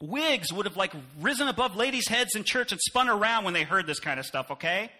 Wigs 0.00 0.52
would 0.52 0.66
have 0.66 0.76
like 0.76 0.92
risen 1.20 1.48
above 1.48 1.76
ladies' 1.76 2.08
heads 2.08 2.34
in 2.34 2.44
church 2.44 2.72
and 2.72 2.80
spun 2.80 3.08
around 3.08 3.44
when 3.44 3.54
they 3.54 3.64
heard 3.64 3.86
this 3.86 4.00
kind 4.00 4.18
of 4.18 4.26
stuff, 4.26 4.50
okay? 4.50 4.90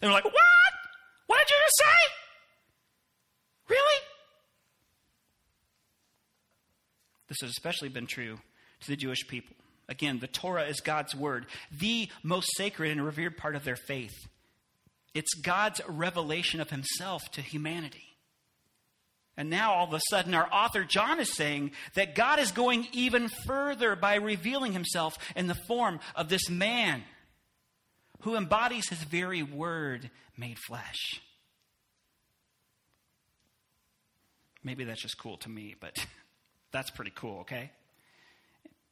They 0.00 0.06
were 0.06 0.12
like, 0.12 0.24
What? 0.24 0.34
What 1.26 1.38
did 1.38 1.50
you 1.50 1.56
just 1.62 1.78
say? 1.78 2.12
Really? 3.68 4.02
This 7.28 7.38
has 7.42 7.50
especially 7.50 7.88
been 7.88 8.06
true 8.06 8.40
to 8.80 8.86
the 8.88 8.96
Jewish 8.96 9.26
people. 9.28 9.54
Again, 9.88 10.18
the 10.18 10.26
Torah 10.26 10.64
is 10.64 10.80
God's 10.80 11.14
word, 11.14 11.46
the 11.70 12.08
most 12.22 12.48
sacred 12.56 12.90
and 12.90 13.04
revered 13.04 13.36
part 13.36 13.56
of 13.56 13.64
their 13.64 13.76
faith. 13.76 14.14
It's 15.14 15.34
God's 15.34 15.80
revelation 15.88 16.60
of 16.60 16.70
himself 16.70 17.22
to 17.32 17.40
humanity. 17.40 18.09
And 19.40 19.48
now 19.48 19.72
all 19.72 19.86
of 19.86 19.94
a 19.94 20.00
sudden, 20.10 20.34
our 20.34 20.52
author 20.52 20.84
John 20.84 21.18
is 21.18 21.34
saying 21.34 21.70
that 21.94 22.14
God 22.14 22.38
is 22.38 22.52
going 22.52 22.86
even 22.92 23.30
further 23.46 23.96
by 23.96 24.16
revealing 24.16 24.74
himself 24.74 25.16
in 25.34 25.46
the 25.46 25.54
form 25.54 25.98
of 26.14 26.28
this 26.28 26.50
man 26.50 27.04
who 28.20 28.36
embodies 28.36 28.90
his 28.90 28.98
very 28.98 29.42
word 29.42 30.10
made 30.36 30.58
flesh. 30.58 31.22
Maybe 34.62 34.84
that's 34.84 35.00
just 35.00 35.16
cool 35.16 35.38
to 35.38 35.48
me, 35.48 35.74
but 35.80 35.96
that's 36.70 36.90
pretty 36.90 37.12
cool, 37.14 37.40
okay? 37.40 37.70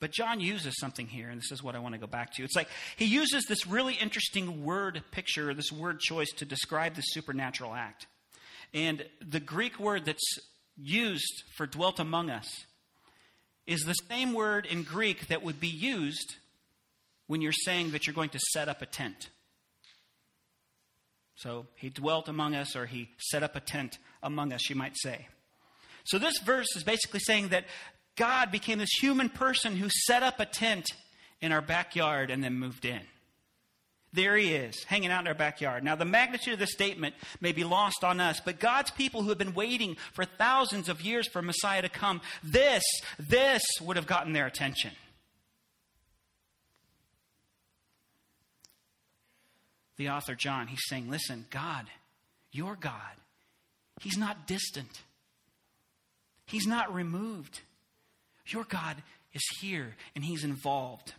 But 0.01 0.13
John 0.13 0.41
uses 0.41 0.79
something 0.81 1.09
here, 1.09 1.29
and 1.29 1.39
this 1.39 1.53
is 1.53 1.63
what 1.63 1.75
I 1.75 1.79
want 1.81 1.93
to 1.93 2.01
go 2.01 2.07
back 2.07 2.33
to. 2.37 2.43
It's 2.43 2.57
like 2.57 2.71
he 2.97 3.05
uses 3.05 3.45
this 3.45 3.67
really 3.67 3.97
interesting 3.97 4.65
word 4.65 5.03
picture, 5.11 5.53
this 5.53 5.71
word 5.71 6.01
choice 6.01 6.31
to 6.39 6.47
describe 6.47 6.95
the 6.95 7.03
supernatural 7.03 7.75
act. 7.75 8.07
And 8.75 9.05
the 9.21 9.41
Greek 9.41 9.79
word 9.79 10.05
that's 10.05 10.39
used 10.77 11.43
for 11.57 11.67
dwelt 11.67 11.99
among 11.99 12.31
us 12.31 12.67
is 13.67 13.81
the 13.83 13.95
same 13.95 14.33
word 14.33 14.67
in 14.67 14.83
Greek 14.83 15.29
that 15.29 15.43
would 15.43 15.61
be 15.61 15.69
used 15.69 16.37
when 17.27 17.43
you're 17.43 17.53
saying 17.53 17.91
that 17.91 18.07
you're 18.07 18.15
going 18.15 18.31
to 18.31 18.41
set 18.53 18.69
up 18.69 18.81
a 18.83 18.87
tent. 18.87 19.29
So 21.37 21.67
he 21.77 21.91
dwelt 21.91 22.29
among 22.29 22.55
us, 22.55 22.75
or 22.75 22.87
he 22.87 23.11
set 23.19 23.43
up 23.43 23.55
a 23.55 23.61
tent 23.61 23.99
among 24.23 24.53
us, 24.53 24.69
you 24.69 24.75
might 24.75 24.97
say. 24.97 25.29
So 26.05 26.19
this 26.19 26.39
verse 26.39 26.75
is 26.75 26.83
basically 26.83 27.21
saying 27.21 27.49
that 27.49 27.67
God 28.17 28.51
became 28.51 28.79
this 28.79 28.99
human 29.01 29.29
person 29.29 29.77
who 29.77 29.89
set 29.91 30.23
up 30.23 30.41
a 30.41 30.47
tent 30.47 30.87
in 31.41 31.53
our 31.53 31.61
backyard 31.61 32.31
and 32.31 32.43
then 32.43 32.55
moved 32.55 32.85
in. 32.85 33.03
There 34.13 34.37
he 34.37 34.55
is, 34.55 34.85
hanging 34.85 35.11
out 35.11 35.21
in 35.21 35.29
our 35.29 35.35
backyard. 35.35 35.85
Now, 35.85 35.95
the 35.95 36.07
magnitude 36.07 36.55
of 36.55 36.59
this 36.59 36.73
statement 36.73 37.15
may 37.41 37.53
be 37.53 37.65
lost 37.65 38.03
on 38.03 38.21
us, 38.21 38.41
but 38.43 38.59
God's 38.59 38.91
people 38.91 39.23
who 39.23 39.29
have 39.29 39.39
been 39.39 39.55
waiting 39.55 39.97
for 40.15 40.25
thousands 40.25 40.89
of 40.89 41.03
years 41.03 41.29
for 41.29 41.43
Messiah 41.43 41.83
to 41.83 41.91
come, 41.91 42.23
this, 42.43 42.83
this 43.19 43.63
would 43.83 43.97
have 43.97 44.07
gotten 44.07 44.33
their 44.33 44.47
attention. 44.47 44.93
The 49.99 50.09
author, 50.09 50.35
John, 50.35 50.69
he's 50.69 50.87
saying, 50.87 51.11
Listen, 51.11 51.45
God, 51.51 51.87
your 52.51 52.77
God, 52.77 53.17
he's 54.01 54.17
not 54.17 54.47
distant, 54.47 55.03
he's 56.47 56.67
not 56.67 56.95
removed. 56.95 57.61
Your 58.47 58.65
God 58.65 58.97
is 59.35 59.43
here 59.61 59.95
and 60.15 60.25
he's 60.25 60.43
involved. 60.43 61.13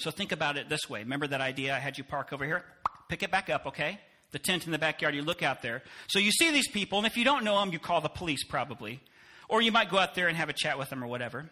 So 0.00 0.10
think 0.10 0.32
about 0.32 0.56
it 0.56 0.70
this 0.70 0.88
way. 0.88 1.00
Remember 1.00 1.26
that 1.26 1.42
idea 1.42 1.74
I 1.74 1.78
had 1.78 1.98
you 1.98 2.04
park 2.04 2.32
over 2.32 2.44
here? 2.44 2.64
Pick 3.08 3.22
it 3.22 3.30
back 3.30 3.50
up, 3.50 3.66
okay? 3.66 4.00
The 4.32 4.38
tent 4.38 4.64
in 4.64 4.72
the 4.72 4.78
backyard, 4.78 5.14
you 5.14 5.22
look 5.22 5.42
out 5.42 5.60
there. 5.60 5.82
So 6.08 6.18
you 6.18 6.30
see 6.32 6.50
these 6.50 6.68
people, 6.68 6.98
and 6.98 7.06
if 7.06 7.18
you 7.18 7.24
don't 7.24 7.44
know 7.44 7.60
them, 7.60 7.70
you 7.70 7.78
call 7.78 8.00
the 8.00 8.08
police 8.08 8.42
probably. 8.44 9.00
Or 9.48 9.60
you 9.60 9.72
might 9.72 9.90
go 9.90 9.98
out 9.98 10.14
there 10.14 10.28
and 10.28 10.36
have 10.36 10.48
a 10.48 10.54
chat 10.54 10.78
with 10.78 10.88
them 10.88 11.04
or 11.04 11.06
whatever. 11.06 11.50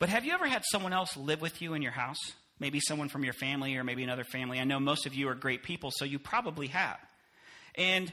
But 0.00 0.08
have 0.08 0.24
you 0.24 0.32
ever 0.32 0.46
had 0.46 0.64
someone 0.72 0.92
else 0.92 1.16
live 1.16 1.40
with 1.40 1.62
you 1.62 1.74
in 1.74 1.82
your 1.82 1.92
house? 1.92 2.18
Maybe 2.58 2.80
someone 2.80 3.08
from 3.08 3.22
your 3.22 3.34
family 3.34 3.76
or 3.76 3.84
maybe 3.84 4.02
another 4.02 4.24
family. 4.24 4.58
I 4.58 4.64
know 4.64 4.80
most 4.80 5.06
of 5.06 5.14
you 5.14 5.28
are 5.28 5.34
great 5.34 5.62
people, 5.62 5.90
so 5.92 6.04
you 6.04 6.18
probably 6.18 6.66
have. 6.68 6.98
And 7.76 8.12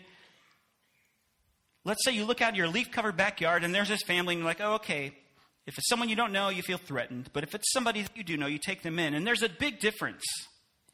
let's 1.85 2.05
say 2.05 2.11
you 2.11 2.25
look 2.25 2.41
out 2.41 2.55
your 2.55 2.67
leaf 2.67 2.91
covered 2.91 3.17
backyard 3.17 3.63
and 3.63 3.73
there's 3.73 3.89
this 3.89 4.03
family, 4.03 4.35
and 4.35 4.41
you're 4.41 4.49
like, 4.49 4.61
oh, 4.61 4.73
okay, 4.75 5.13
if 5.67 5.77
it's 5.77 5.87
someone 5.87 6.09
you 6.09 6.15
don't 6.15 6.31
know, 6.31 6.49
you 6.49 6.61
feel 6.61 6.77
threatened. 6.77 7.29
But 7.33 7.43
if 7.43 7.53
it's 7.53 7.71
somebody 7.71 8.05
you 8.15 8.23
do 8.23 8.37
know, 8.37 8.47
you 8.47 8.57
take 8.57 8.81
them 8.81 8.99
in. 8.99 9.13
And 9.13 9.25
there's 9.25 9.43
a 9.43 9.49
big 9.49 9.79
difference. 9.79 10.23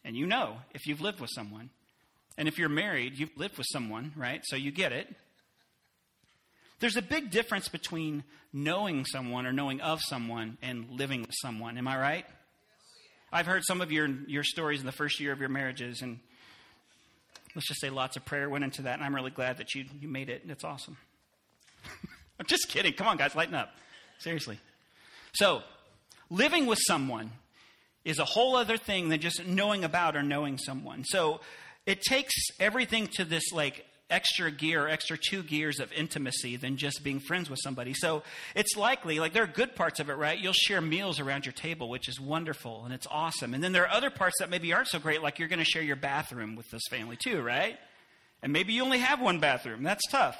And 0.03 0.15
you 0.15 0.25
know 0.25 0.57
if 0.73 0.85
you've 0.85 1.01
lived 1.01 1.19
with 1.19 1.29
someone. 1.33 1.69
And 2.37 2.47
if 2.47 2.57
you're 2.57 2.69
married, 2.69 3.17
you've 3.17 3.35
lived 3.37 3.57
with 3.57 3.67
someone, 3.71 4.11
right? 4.15 4.41
So 4.45 4.55
you 4.55 4.71
get 4.71 4.91
it. 4.91 5.13
There's 6.79 6.97
a 6.97 7.01
big 7.01 7.31
difference 7.31 7.69
between 7.69 8.23
knowing 8.51 9.05
someone 9.05 9.45
or 9.45 9.53
knowing 9.53 9.81
of 9.81 10.01
someone 10.01 10.57
and 10.61 10.89
living 10.89 11.21
with 11.21 11.33
someone. 11.41 11.77
Am 11.77 11.87
I 11.87 11.97
right? 11.97 12.25
I've 13.31 13.45
heard 13.45 13.63
some 13.65 13.81
of 13.81 13.91
your, 13.91 14.07
your 14.27 14.43
stories 14.43 14.79
in 14.81 14.85
the 14.85 14.91
first 14.91 15.19
year 15.19 15.31
of 15.31 15.39
your 15.39 15.49
marriages, 15.49 16.01
and 16.01 16.19
let's 17.53 17.67
just 17.67 17.81
say 17.81 17.89
lots 17.89 18.15
of 18.17 18.25
prayer 18.25 18.49
went 18.49 18.63
into 18.63 18.83
that, 18.83 18.95
and 18.95 19.03
I'm 19.03 19.15
really 19.15 19.31
glad 19.31 19.57
that 19.57 19.73
you, 19.73 19.85
you 19.99 20.07
made 20.07 20.29
it. 20.29 20.43
It's 20.47 20.63
awesome. 20.63 20.97
I'm 22.39 22.45
just 22.45 22.69
kidding. 22.69 22.93
Come 22.93 23.07
on, 23.07 23.17
guys, 23.17 23.35
lighten 23.35 23.55
up. 23.55 23.75
Seriously. 24.25 24.57
So, 25.33 25.61
living 26.31 26.65
with 26.65 26.79
someone 26.81 27.29
is 28.03 28.17
a 28.17 28.25
whole 28.25 28.55
other 28.55 28.75
thing 28.75 29.09
than 29.09 29.19
just 29.19 29.45
knowing 29.45 29.83
about 29.83 30.15
or 30.15 30.23
knowing 30.23 30.57
someone. 30.57 31.03
So, 31.03 31.41
it 31.85 32.01
takes 32.01 32.33
everything 32.59 33.07
to 33.17 33.23
this 33.23 33.51
like 33.53 33.85
extra 34.09 34.49
gear, 34.49 34.87
extra 34.87 35.15
two 35.15 35.43
gears 35.43 35.79
of 35.79 35.93
intimacy 35.93 36.55
than 36.55 36.75
just 36.75 37.03
being 37.03 37.19
friends 37.19 37.51
with 37.51 37.59
somebody. 37.61 37.93
So 37.93 38.23
it's 38.55 38.75
likely, 38.75 39.19
like, 39.19 39.33
there 39.33 39.43
are 39.43 39.47
good 39.47 39.75
parts 39.75 39.99
of 39.99 40.09
it, 40.09 40.13
right? 40.13 40.39
You'll 40.39 40.53
share 40.53 40.81
meals 40.81 41.19
around 41.19 41.45
your 41.45 41.53
table, 41.53 41.87
which 41.87 42.09
is 42.09 42.19
wonderful 42.19 42.83
and 42.85 42.95
it's 42.95 43.07
awesome. 43.11 43.53
And 43.53 43.63
then 43.63 43.73
there 43.73 43.83
are 43.83 43.95
other 43.95 44.09
parts 44.09 44.37
that 44.39 44.49
maybe 44.49 44.73
aren't 44.73 44.87
so 44.87 44.97
great, 44.97 45.21
like 45.21 45.37
you're 45.37 45.47
going 45.47 45.59
to 45.59 45.65
share 45.65 45.83
your 45.83 45.97
bathroom 45.97 46.55
with 46.55 46.67
this 46.71 46.83
family 46.89 47.15
too, 47.15 47.43
right? 47.43 47.77
And 48.41 48.51
maybe 48.51 48.73
you 48.73 48.83
only 48.83 48.99
have 48.99 49.21
one 49.21 49.39
bathroom. 49.39 49.83
That's 49.83 50.07
tough. 50.09 50.37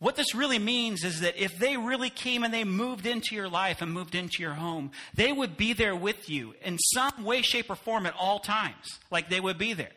What 0.00 0.14
this 0.14 0.34
really 0.34 0.60
means 0.60 1.02
is 1.02 1.20
that 1.20 1.42
if 1.42 1.58
they 1.58 1.76
really 1.76 2.10
came 2.10 2.44
and 2.44 2.54
they 2.54 2.62
moved 2.62 3.04
into 3.04 3.34
your 3.34 3.48
life 3.48 3.82
and 3.82 3.92
moved 3.92 4.14
into 4.14 4.42
your 4.42 4.54
home, 4.54 4.92
they 5.14 5.32
would 5.32 5.56
be 5.56 5.72
there 5.72 5.96
with 5.96 6.30
you 6.30 6.54
in 6.62 6.78
some 6.78 7.24
way, 7.24 7.42
shape, 7.42 7.68
or 7.68 7.74
form 7.74 8.06
at 8.06 8.14
all 8.16 8.38
times. 8.38 8.86
Like 9.10 9.28
they 9.28 9.40
would 9.40 9.58
be 9.58 9.72
there. 9.72 9.90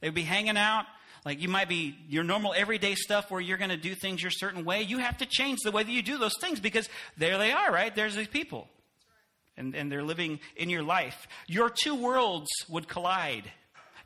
They 0.00 0.08
would 0.08 0.14
be 0.14 0.22
hanging 0.22 0.58
out. 0.58 0.84
Like 1.24 1.40
you 1.40 1.48
might 1.48 1.70
be 1.70 1.96
your 2.06 2.22
normal 2.22 2.52
everyday 2.54 2.94
stuff 2.94 3.30
where 3.30 3.40
you're 3.40 3.56
going 3.56 3.70
to 3.70 3.78
do 3.78 3.94
things 3.94 4.22
your 4.22 4.30
certain 4.30 4.64
way. 4.64 4.82
You 4.82 4.98
have 4.98 5.18
to 5.18 5.26
change 5.26 5.60
the 5.64 5.72
way 5.72 5.82
that 5.82 5.90
you 5.90 6.02
do 6.02 6.18
those 6.18 6.36
things 6.38 6.60
because 6.60 6.88
there 7.16 7.38
they 7.38 7.50
are, 7.50 7.72
right? 7.72 7.94
There's 7.94 8.14
these 8.14 8.28
people. 8.28 8.68
And, 9.56 9.74
and 9.74 9.90
they're 9.90 10.04
living 10.04 10.40
in 10.56 10.68
your 10.68 10.82
life. 10.82 11.26
Your 11.46 11.70
two 11.70 11.94
worlds 11.94 12.50
would 12.68 12.88
collide 12.88 13.50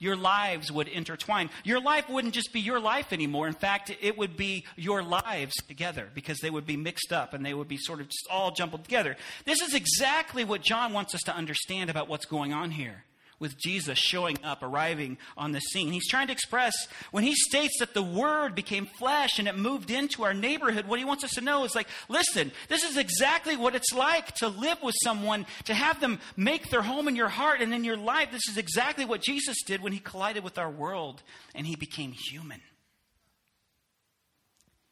your 0.00 0.16
lives 0.16 0.72
would 0.72 0.88
intertwine. 0.88 1.50
Your 1.62 1.80
life 1.80 2.08
wouldn't 2.08 2.34
just 2.34 2.52
be 2.52 2.60
your 2.60 2.80
life 2.80 3.12
anymore. 3.12 3.46
In 3.46 3.54
fact, 3.54 3.94
it 4.00 4.18
would 4.18 4.36
be 4.36 4.64
your 4.74 5.04
lives 5.04 5.54
together 5.68 6.08
because 6.12 6.38
they 6.38 6.50
would 6.50 6.66
be 6.66 6.76
mixed 6.76 7.12
up 7.12 7.34
and 7.34 7.46
they 7.46 7.54
would 7.54 7.68
be 7.68 7.76
sort 7.76 8.00
of 8.00 8.08
just 8.08 8.26
all 8.28 8.50
jumbled 8.50 8.82
together. 8.82 9.16
This 9.44 9.60
is 9.60 9.74
exactly 9.74 10.42
what 10.42 10.62
John 10.62 10.92
wants 10.92 11.14
us 11.14 11.20
to 11.22 11.36
understand 11.36 11.90
about 11.90 12.08
what's 12.08 12.26
going 12.26 12.52
on 12.52 12.72
here 12.72 13.04
with 13.40 13.58
Jesus 13.58 13.98
showing 13.98 14.38
up, 14.44 14.62
arriving 14.62 15.18
on 15.36 15.52
the 15.52 15.60
scene. 15.60 15.90
He's 15.90 16.06
trying 16.06 16.28
to 16.28 16.32
express, 16.32 16.74
when 17.10 17.24
he 17.24 17.34
states 17.34 17.78
that 17.80 17.94
the 17.94 18.02
Word 18.02 18.54
became 18.54 18.86
flesh 18.86 19.38
and 19.38 19.48
it 19.48 19.56
moved 19.56 19.90
into 19.90 20.22
our 20.22 20.34
neighborhood, 20.34 20.86
what 20.86 20.98
he 20.98 21.04
wants 21.04 21.24
us 21.24 21.32
to 21.32 21.40
know 21.40 21.64
is 21.64 21.74
like, 21.74 21.88
listen, 22.08 22.52
this 22.68 22.84
is 22.84 22.96
exactly 22.96 23.56
what 23.56 23.74
it's 23.74 23.92
like 23.92 24.34
to 24.36 24.48
live 24.48 24.82
with 24.82 24.94
someone, 25.02 25.46
to 25.64 25.74
have 25.74 26.00
them 26.00 26.20
make 26.36 26.68
their 26.68 26.82
home 26.82 27.08
in 27.08 27.16
your 27.16 27.28
heart 27.28 27.60
and 27.60 27.74
in 27.74 27.82
your 27.82 27.96
life. 27.96 28.30
This 28.30 28.48
is 28.48 28.58
exactly 28.58 29.04
what 29.04 29.22
Jesus 29.22 29.56
did 29.66 29.82
when 29.82 29.92
he 29.92 29.98
collided 29.98 30.44
with 30.44 30.58
our 30.58 30.70
world 30.70 31.22
and 31.54 31.66
he 31.66 31.76
became 31.76 32.12
human. 32.12 32.60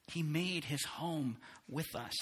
He 0.07 0.23
made 0.23 0.65
his 0.65 0.85
home 0.85 1.37
with 1.69 1.95
us. 1.95 2.15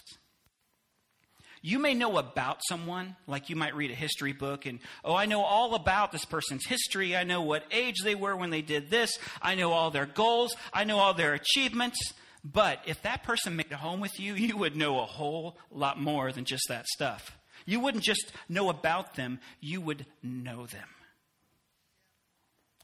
You 1.66 1.80
may 1.80 1.94
know 1.94 2.16
about 2.16 2.60
someone, 2.68 3.16
like 3.26 3.50
you 3.50 3.56
might 3.56 3.74
read 3.74 3.90
a 3.90 3.94
history 3.94 4.32
book 4.32 4.66
and, 4.66 4.78
oh, 5.04 5.16
I 5.16 5.26
know 5.26 5.42
all 5.42 5.74
about 5.74 6.12
this 6.12 6.24
person's 6.24 6.64
history. 6.64 7.16
I 7.16 7.24
know 7.24 7.42
what 7.42 7.64
age 7.72 7.96
they 8.04 8.14
were 8.14 8.36
when 8.36 8.50
they 8.50 8.62
did 8.62 8.88
this. 8.88 9.18
I 9.42 9.56
know 9.56 9.72
all 9.72 9.90
their 9.90 10.06
goals. 10.06 10.54
I 10.72 10.84
know 10.84 10.98
all 10.98 11.12
their 11.12 11.34
achievements. 11.34 11.98
But 12.44 12.78
if 12.86 13.02
that 13.02 13.24
person 13.24 13.56
made 13.56 13.72
a 13.72 13.78
home 13.78 13.98
with 13.98 14.20
you, 14.20 14.34
you 14.34 14.56
would 14.56 14.76
know 14.76 15.00
a 15.00 15.06
whole 15.06 15.58
lot 15.72 16.00
more 16.00 16.30
than 16.30 16.44
just 16.44 16.68
that 16.68 16.86
stuff. 16.86 17.36
You 17.64 17.80
wouldn't 17.80 18.04
just 18.04 18.30
know 18.48 18.68
about 18.68 19.16
them, 19.16 19.40
you 19.60 19.80
would 19.80 20.06
know 20.22 20.66
them. 20.66 20.88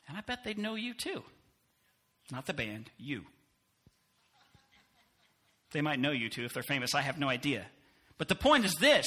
And 0.09 0.19
I 0.19 0.23
bet 0.23 0.43
they'd 0.43 0.59
know 0.59 0.75
you 0.75 0.93
too. 0.93 1.23
Not 2.33 2.47
the 2.47 2.53
band, 2.53 2.91
you. 2.99 3.27
They 5.71 5.83
might 5.83 6.01
know 6.01 6.11
you 6.11 6.29
too 6.29 6.45
if 6.47 6.53
they're 6.53 6.65
famous. 6.65 6.97
I 6.97 7.03
have 7.03 7.21
no 7.21 7.29
idea. 7.29 7.67
But 8.23 8.29
the 8.29 8.37
point 8.37 8.64
is 8.64 8.76
this 8.76 9.05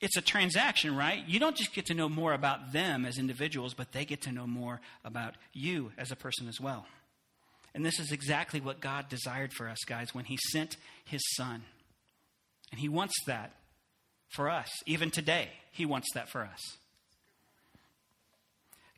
it's 0.00 0.16
a 0.16 0.20
transaction, 0.20 0.96
right? 0.96 1.22
You 1.24 1.38
don't 1.38 1.54
just 1.54 1.72
get 1.72 1.86
to 1.86 1.94
know 1.94 2.08
more 2.08 2.32
about 2.32 2.72
them 2.72 3.04
as 3.04 3.16
individuals, 3.16 3.74
but 3.74 3.92
they 3.92 4.04
get 4.04 4.22
to 4.22 4.32
know 4.32 4.48
more 4.48 4.80
about 5.04 5.36
you 5.52 5.92
as 5.96 6.10
a 6.10 6.16
person 6.16 6.48
as 6.48 6.60
well. 6.60 6.84
And 7.76 7.86
this 7.86 8.00
is 8.00 8.10
exactly 8.10 8.60
what 8.60 8.80
God 8.80 9.08
desired 9.08 9.52
for 9.52 9.68
us, 9.68 9.78
guys, 9.86 10.16
when 10.16 10.24
He 10.24 10.36
sent 10.50 10.78
His 11.04 11.22
Son. 11.36 11.62
And 12.72 12.80
He 12.80 12.88
wants 12.88 13.14
that 13.28 13.52
for 14.30 14.50
us. 14.50 14.72
Even 14.84 15.12
today, 15.12 15.50
He 15.70 15.86
wants 15.86 16.08
that 16.14 16.28
for 16.28 16.42
us. 16.42 16.60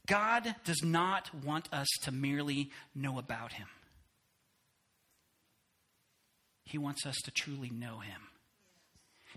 God 0.06 0.54
does 0.64 0.82
not 0.82 1.28
want 1.44 1.68
us 1.74 1.88
to 2.04 2.10
merely 2.10 2.70
know 2.94 3.18
about 3.18 3.52
Him. 3.52 3.66
He 6.68 6.78
wants 6.78 7.06
us 7.06 7.16
to 7.24 7.30
truly 7.30 7.70
know 7.70 7.98
Him. 7.98 8.20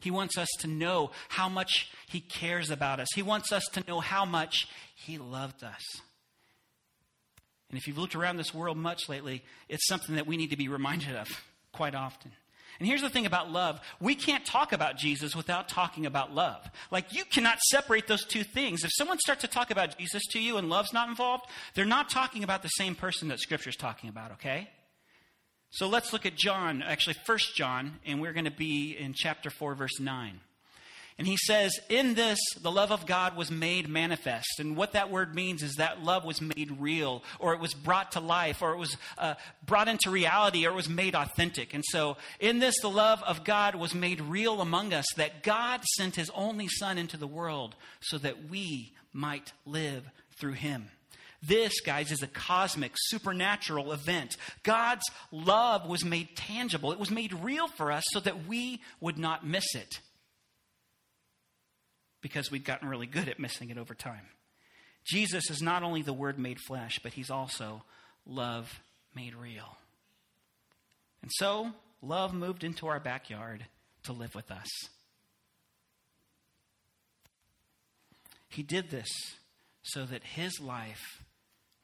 He 0.01 0.11
wants 0.11 0.37
us 0.37 0.49
to 0.59 0.67
know 0.67 1.11
how 1.29 1.47
much 1.47 1.89
He 2.09 2.19
cares 2.19 2.69
about 2.69 2.99
us. 2.99 3.07
He 3.15 3.21
wants 3.21 3.51
us 3.51 3.63
to 3.73 3.83
know 3.87 3.99
how 3.99 4.25
much 4.25 4.67
He 4.95 5.17
loved 5.17 5.63
us. 5.63 5.81
And 7.69 7.79
if 7.79 7.87
you've 7.87 7.97
looked 7.97 8.15
around 8.15 8.35
this 8.35 8.53
world 8.53 8.77
much 8.77 9.07
lately, 9.07 9.43
it's 9.69 9.87
something 9.87 10.15
that 10.15 10.27
we 10.27 10.35
need 10.35 10.49
to 10.49 10.57
be 10.57 10.67
reminded 10.67 11.15
of 11.15 11.29
quite 11.71 11.95
often. 11.95 12.31
And 12.79 12.87
here's 12.87 13.01
the 13.01 13.09
thing 13.09 13.25
about 13.25 13.49
love 13.49 13.79
we 14.01 14.13
can't 14.15 14.45
talk 14.45 14.73
about 14.73 14.97
Jesus 14.97 15.35
without 15.35 15.69
talking 15.69 16.05
about 16.05 16.35
love. 16.35 16.69
Like, 16.89 17.13
you 17.13 17.23
cannot 17.23 17.59
separate 17.61 18.07
those 18.07 18.25
two 18.25 18.43
things. 18.43 18.83
If 18.83 18.91
someone 18.93 19.19
starts 19.19 19.41
to 19.41 19.47
talk 19.47 19.71
about 19.71 19.97
Jesus 19.97 20.23
to 20.31 20.41
you 20.41 20.57
and 20.57 20.69
love's 20.69 20.91
not 20.91 21.07
involved, 21.07 21.45
they're 21.75 21.85
not 21.85 22.09
talking 22.09 22.43
about 22.43 22.61
the 22.61 22.69
same 22.69 22.95
person 22.95 23.29
that 23.29 23.39
Scripture's 23.39 23.77
talking 23.77 24.09
about, 24.09 24.31
okay? 24.33 24.67
So 25.71 25.87
let's 25.87 26.11
look 26.11 26.25
at 26.25 26.35
John, 26.35 26.83
actually, 26.83 27.15
First 27.25 27.55
John, 27.55 27.99
and 28.05 28.21
we're 28.21 28.33
going 28.33 28.45
to 28.45 28.51
be 28.51 28.91
in 28.91 29.13
chapter 29.13 29.49
4, 29.49 29.73
verse 29.73 29.99
9. 30.01 30.41
And 31.17 31.27
he 31.27 31.37
says, 31.37 31.79
In 31.87 32.13
this, 32.13 32.39
the 32.61 32.71
love 32.71 32.91
of 32.91 33.05
God 33.05 33.37
was 33.37 33.49
made 33.49 33.87
manifest. 33.87 34.59
And 34.59 34.75
what 34.75 34.93
that 34.93 35.09
word 35.09 35.33
means 35.33 35.63
is 35.63 35.75
that 35.75 36.03
love 36.03 36.25
was 36.25 36.41
made 36.41 36.75
real, 36.77 37.23
or 37.39 37.53
it 37.53 37.61
was 37.61 37.73
brought 37.73 38.13
to 38.13 38.19
life, 38.19 38.61
or 38.61 38.73
it 38.73 38.77
was 38.77 38.97
uh, 39.17 39.35
brought 39.65 39.87
into 39.87 40.09
reality, 40.09 40.65
or 40.65 40.71
it 40.71 40.75
was 40.75 40.89
made 40.89 41.15
authentic. 41.15 41.73
And 41.73 41.85
so, 41.85 42.17
in 42.41 42.59
this, 42.59 42.75
the 42.81 42.89
love 42.89 43.23
of 43.23 43.45
God 43.45 43.75
was 43.75 43.95
made 43.95 44.19
real 44.19 44.59
among 44.59 44.93
us, 44.93 45.05
that 45.15 45.41
God 45.41 45.83
sent 45.95 46.17
his 46.17 46.29
only 46.31 46.67
Son 46.67 46.97
into 46.97 47.15
the 47.17 47.27
world 47.27 47.75
so 48.01 48.17
that 48.17 48.49
we 48.49 48.91
might 49.13 49.53
live 49.65 50.09
through 50.37 50.53
him. 50.53 50.89
This, 51.41 51.79
guys, 51.81 52.11
is 52.11 52.21
a 52.21 52.27
cosmic, 52.27 52.91
supernatural 52.95 53.91
event. 53.93 54.37
God's 54.63 55.03
love 55.31 55.87
was 55.87 56.05
made 56.05 56.35
tangible, 56.35 56.91
it 56.91 56.99
was 56.99 57.11
made 57.11 57.33
real 57.33 57.67
for 57.67 57.91
us 57.91 58.03
so 58.11 58.19
that 58.19 58.47
we 58.47 58.81
would 58.99 59.17
not 59.17 59.45
miss 59.45 59.75
it 59.75 59.99
because 62.21 62.51
we'd 62.51 62.65
gotten 62.65 62.87
really 62.87 63.07
good 63.07 63.27
at 63.27 63.39
missing 63.39 63.71
it 63.71 63.77
over 63.77 63.95
time. 63.95 64.27
Jesus 65.03 65.49
is 65.49 65.61
not 65.61 65.81
only 65.81 66.03
the 66.03 66.13
Word 66.13 66.37
made 66.37 66.59
flesh, 66.67 66.99
but 67.01 67.13
He's 67.13 67.31
also 67.31 67.83
love 68.25 68.79
made 69.15 69.35
real. 69.35 69.77
And 71.23 71.31
so, 71.35 71.71
love 72.01 72.33
moved 72.33 72.63
into 72.63 72.87
our 72.87 72.99
backyard 72.99 73.65
to 74.03 74.13
live 74.13 74.35
with 74.35 74.51
us. 74.51 74.69
He 78.47 78.63
did 78.63 78.91
this 78.91 79.09
so 79.81 80.05
that 80.05 80.23
His 80.23 80.59
life 80.59 81.23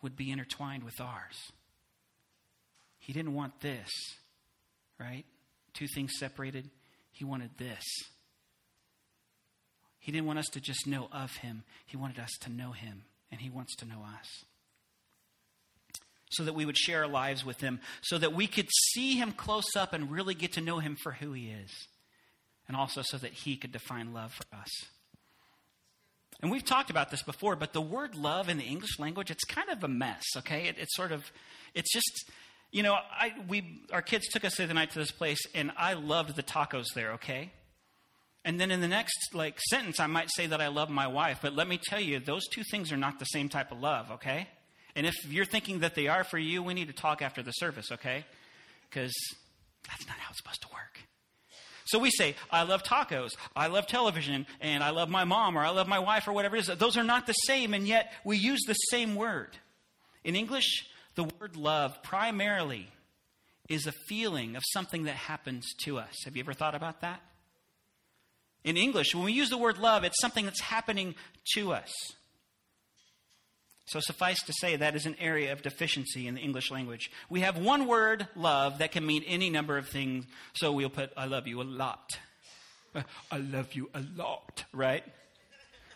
would 0.02 0.16
be 0.16 0.32
intertwined 0.32 0.84
with 0.84 1.00
ours. 1.02 1.52
He 3.00 3.14
didn't 3.14 3.34
want 3.34 3.62
this, 3.62 3.90
right? 5.00 5.26
Two 5.74 5.88
things 5.88 6.14
separated. 6.18 6.70
He 7.12 7.26
wanted 7.26 7.52
this. 7.58 7.84
He 10.00 10.12
didn't 10.12 10.28
want 10.28 10.40
us 10.40 10.48
to 10.54 10.62
just 10.62 10.88
know 10.88 11.10
of 11.12 11.36
him, 11.38 11.64
he 11.86 11.98
wanted 11.98 12.20
us 12.20 12.32
to 12.42 12.50
know 12.52 12.72
him, 12.72 13.04
and 13.30 13.42
he 13.42 13.50
wants 13.50 13.76
to 13.78 13.86
know 13.86 14.06
us. 14.18 14.46
So 16.32 16.44
that 16.44 16.56
we 16.56 16.66
would 16.66 16.78
share 16.78 17.02
our 17.02 17.10
lives 17.10 17.44
with 17.44 17.60
him, 17.60 17.80
so 18.02 18.18
that 18.18 18.34
we 18.34 18.48
could 18.48 18.70
see 18.94 19.18
him 19.18 19.32
close 19.32 19.76
up 19.76 19.94
and 19.94 20.12
really 20.12 20.34
get 20.34 20.54
to 20.54 20.62
know 20.62 20.80
him 20.80 20.96
for 21.02 21.14
who 21.14 21.34
he 21.34 21.50
is, 21.50 21.72
and 22.68 22.78
also 22.78 23.02
so 23.04 23.18
that 23.18 23.34
he 23.34 23.58
could 23.58 23.72
define 23.72 24.14
love 24.14 24.34
for 24.34 24.58
us. 24.58 24.70
And 26.42 26.52
we've 26.52 26.66
talked 26.66 26.90
about 26.90 27.10
this 27.10 27.24
before, 27.24 27.56
but 27.56 27.74
the 27.74 27.82
word 27.82 28.16
love 28.16 28.48
in 28.48 28.58
the 28.58 28.64
English 28.64 29.00
language, 29.00 29.32
it's 29.32 29.44
kind 29.44 29.70
of 29.70 29.84
a 29.84 29.88
mess, 29.88 30.24
okay? 30.38 30.68
It, 30.68 30.76
it's 30.78 30.96
sort 30.96 31.12
of, 31.12 31.32
it's 31.74 31.92
just, 31.92 32.30
you 32.72 32.84
know, 32.84 32.94
I, 32.94 33.34
we, 33.48 33.82
our 33.92 34.04
kids 34.04 34.28
took 34.28 34.46
us 34.46 34.56
the 34.58 34.66
other 34.66 34.74
night 34.74 34.92
to 34.92 35.00
this 35.00 35.12
place, 35.12 35.40
and 35.56 35.72
I 35.78 35.94
loved 35.94 36.36
the 36.36 36.44
tacos 36.44 36.86
there, 36.94 37.14
okay? 37.14 37.52
And 38.46 38.62
then 38.62 38.72
in 38.72 38.82
the 38.82 38.88
next 38.88 39.34
like 39.34 39.60
sentence, 39.60 40.00
I 40.00 40.08
might 40.08 40.30
say 40.32 40.46
that 40.48 40.62
I 40.62 40.68
love 40.68 40.90
my 40.90 41.08
wife. 41.08 41.40
But 41.42 41.54
let 41.54 41.68
me 41.68 41.78
tell 41.84 42.00
you, 42.00 42.20
those 42.20 42.48
two 42.48 42.64
things 42.72 42.94
are 42.94 42.98
not 42.98 43.20
the 43.20 43.26
same 43.26 43.50
type 43.50 43.74
of 43.74 43.82
love, 43.82 44.12
okay? 44.12 44.48
And 44.96 45.06
if 45.06 45.16
you're 45.30 45.46
thinking 45.46 45.80
that 45.80 45.96
they 45.96 46.08
are 46.08 46.24
for 46.24 46.38
you, 46.38 46.64
we 46.64 46.74
need 46.74 46.88
to 46.88 46.94
talk 46.94 47.22
after 47.22 47.44
the 47.44 47.52
service, 47.52 47.92
okay? 47.92 48.26
Because 48.90 49.14
that's 49.88 50.08
not 50.08 50.18
how 50.18 50.30
it's 50.30 50.38
supposed 50.38 50.62
to 50.62 50.70
work. 50.70 51.00
So 51.88 52.00
we 52.00 52.12
say, 52.12 52.36
I 52.52 52.64
love 52.64 52.84
tacos, 52.84 53.32
I 53.56 53.68
love 53.68 53.88
television, 53.88 54.46
and 54.62 54.84
I 54.84 54.90
love 54.90 55.10
my 55.10 55.24
mom, 55.24 55.58
or 55.58 55.62
I 55.62 55.70
love 55.70 55.88
my 55.88 56.00
wife, 56.00 56.28
or 56.28 56.34
whatever 56.34 56.56
it 56.56 56.68
is. 56.68 56.78
Those 56.78 56.98
are 56.98 57.04
not 57.04 57.28
the 57.28 57.34
same, 57.34 57.74
and 57.74 57.88
yet 57.88 58.12
we 58.24 58.38
use 58.38 58.62
the 58.68 58.74
same 58.74 59.16
word. 59.16 59.58
In 60.24 60.36
English, 60.36 60.88
the 61.16 61.24
word 61.24 61.56
love 61.56 62.04
primarily 62.04 62.90
is 63.70 63.88
a 63.88 63.92
feeling 64.08 64.56
of 64.56 64.64
something 64.72 65.04
that 65.04 65.16
happens 65.16 65.74
to 65.84 65.98
us. 65.98 66.24
Have 66.26 66.36
you 66.36 66.44
ever 66.44 66.54
thought 66.54 66.76
about 66.76 67.02
that? 67.02 67.22
In 68.64 68.78
English, 68.78 69.16
when 69.16 69.24
we 69.24 69.32
use 69.32 69.50
the 69.50 69.58
word 69.58 69.78
love, 69.78 70.04
it's 70.04 70.20
something 70.20 70.46
that's 70.46 70.62
happening 70.62 71.16
to 71.56 71.72
us. 71.72 71.92
So, 73.88 74.00
suffice 74.02 74.42
to 74.44 74.54
say, 74.60 74.76
that 74.76 74.96
is 74.96 75.06
an 75.06 75.16
area 75.20 75.54
of 75.54 75.62
deficiency 75.62 76.28
in 76.28 76.36
the 76.36 76.42
English 76.42 76.72
language. 76.72 77.10
We 77.30 77.40
have 77.40 77.58
one 77.58 77.88
word, 77.88 78.28
love, 78.36 78.80
that 78.80 78.92
can 78.92 79.06
mean 79.06 79.24
any 79.26 79.50
number 79.50 79.78
of 79.78 79.88
things. 79.88 80.26
So, 80.56 80.74
we'll 80.74 80.90
put, 80.90 81.12
I 81.16 81.26
love 81.26 81.48
you 81.48 81.62
a 81.62 81.64
lot. 81.64 82.20
I 83.32 83.38
love 83.38 83.74
you 83.74 83.90
a 83.94 84.04
lot, 84.16 84.66
right? 84.74 85.04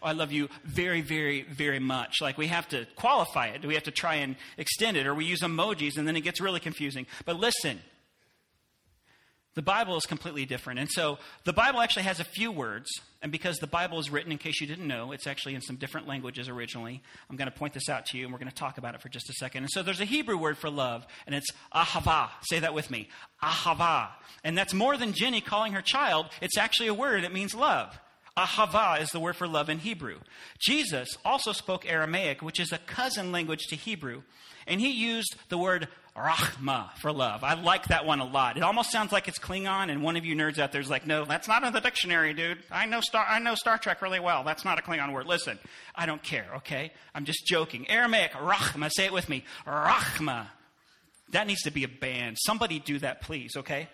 I 0.03 0.13
love 0.13 0.31
you 0.31 0.49
very, 0.63 1.01
very, 1.01 1.43
very 1.43 1.79
much. 1.79 2.21
Like 2.21 2.37
we 2.37 2.47
have 2.47 2.67
to 2.69 2.87
qualify 2.95 3.47
it. 3.47 3.63
We 3.63 3.75
have 3.75 3.83
to 3.83 3.91
try 3.91 4.15
and 4.15 4.35
extend 4.57 4.97
it, 4.97 5.05
or 5.05 5.13
we 5.13 5.25
use 5.25 5.41
emojis, 5.41 5.97
and 5.97 6.07
then 6.07 6.15
it 6.15 6.21
gets 6.21 6.41
really 6.41 6.59
confusing. 6.59 7.05
But 7.25 7.39
listen, 7.39 7.79
the 9.53 9.61
Bible 9.61 9.97
is 9.97 10.05
completely 10.05 10.45
different. 10.45 10.79
And 10.79 10.89
so 10.89 11.17
the 11.43 11.53
Bible 11.53 11.81
actually 11.81 12.03
has 12.03 12.19
a 12.19 12.23
few 12.23 12.51
words. 12.51 12.89
And 13.21 13.31
because 13.31 13.57
the 13.57 13.67
Bible 13.67 13.99
is 13.99 14.09
written, 14.09 14.31
in 14.31 14.37
case 14.37 14.61
you 14.61 14.67
didn't 14.67 14.87
know, 14.87 15.11
it's 15.11 15.27
actually 15.27 15.55
in 15.55 15.61
some 15.61 15.75
different 15.75 16.07
languages 16.07 16.47
originally. 16.47 17.01
I'm 17.29 17.35
going 17.35 17.51
to 17.51 17.57
point 17.57 17.73
this 17.73 17.89
out 17.89 18.05
to 18.07 18.17
you, 18.17 18.23
and 18.23 18.33
we're 18.33 18.39
going 18.39 18.49
to 18.49 18.55
talk 18.55 18.77
about 18.77 18.95
it 18.95 19.01
for 19.01 19.09
just 19.09 19.29
a 19.29 19.33
second. 19.33 19.63
And 19.63 19.71
so 19.71 19.83
there's 19.83 19.99
a 19.99 20.05
Hebrew 20.05 20.37
word 20.37 20.57
for 20.57 20.69
love, 20.69 21.05
and 21.25 21.35
it's 21.35 21.51
ahava. 21.73 22.29
Say 22.43 22.59
that 22.59 22.73
with 22.73 22.89
me 22.89 23.09
ahava. 23.43 24.09
And 24.43 24.57
that's 24.57 24.73
more 24.73 24.97
than 24.97 25.13
Jenny 25.13 25.41
calling 25.41 25.73
her 25.73 25.81
child, 25.81 26.27
it's 26.41 26.57
actually 26.57 26.87
a 26.87 26.93
word, 26.93 27.23
it 27.23 27.33
means 27.33 27.53
love. 27.53 27.99
Ahava 28.37 29.01
is 29.01 29.09
the 29.09 29.19
word 29.19 29.35
for 29.35 29.47
love 29.47 29.69
in 29.69 29.79
Hebrew. 29.79 30.17
Jesus 30.59 31.09
also 31.25 31.51
spoke 31.51 31.85
Aramaic, 31.85 32.41
which 32.41 32.59
is 32.59 32.71
a 32.71 32.77
cousin 32.77 33.31
language 33.31 33.67
to 33.69 33.75
Hebrew, 33.75 34.23
and 34.65 34.79
he 34.79 34.89
used 34.89 35.35
the 35.49 35.57
word 35.57 35.89
Rachma 36.15 36.93
for 36.97 37.11
love. 37.11 37.43
I 37.43 37.53
like 37.53 37.85
that 37.85 38.05
one 38.05 38.19
a 38.19 38.25
lot. 38.25 38.57
It 38.57 38.63
almost 38.63 38.91
sounds 38.91 39.13
like 39.13 39.29
it's 39.29 39.39
Klingon, 39.39 39.89
and 39.89 40.03
one 40.03 40.17
of 40.17 40.25
you 40.25 40.35
nerds 40.35 40.59
out 40.59 40.73
there 40.73 40.81
is 40.81 40.89
like, 40.89 41.07
no, 41.07 41.23
that's 41.23 41.47
not 41.47 41.63
in 41.63 41.71
the 41.71 41.79
dictionary, 41.79 42.33
dude. 42.33 42.57
I 42.69 42.85
know 42.85 42.99
Star, 42.99 43.25
I 43.27 43.39
know 43.39 43.55
Star 43.55 43.77
Trek 43.77 44.01
really 44.01 44.19
well. 44.19 44.43
That's 44.43 44.65
not 44.65 44.77
a 44.77 44.81
Klingon 44.81 45.13
word. 45.13 45.25
Listen, 45.25 45.57
I 45.95 46.05
don't 46.05 46.21
care, 46.21 46.47
okay? 46.57 46.91
I'm 47.15 47.23
just 47.23 47.45
joking. 47.45 47.89
Aramaic, 47.89 48.33
Rahma, 48.33 48.91
say 48.91 49.05
it 49.05 49.13
with 49.13 49.29
me. 49.29 49.45
Rahma. 49.65 50.47
That 51.31 51.47
needs 51.47 51.61
to 51.61 51.71
be 51.71 51.85
a 51.85 51.89
band. 51.89 52.37
Somebody 52.39 52.79
do 52.79 52.99
that, 52.99 53.21
please, 53.21 53.55
okay? 53.55 53.87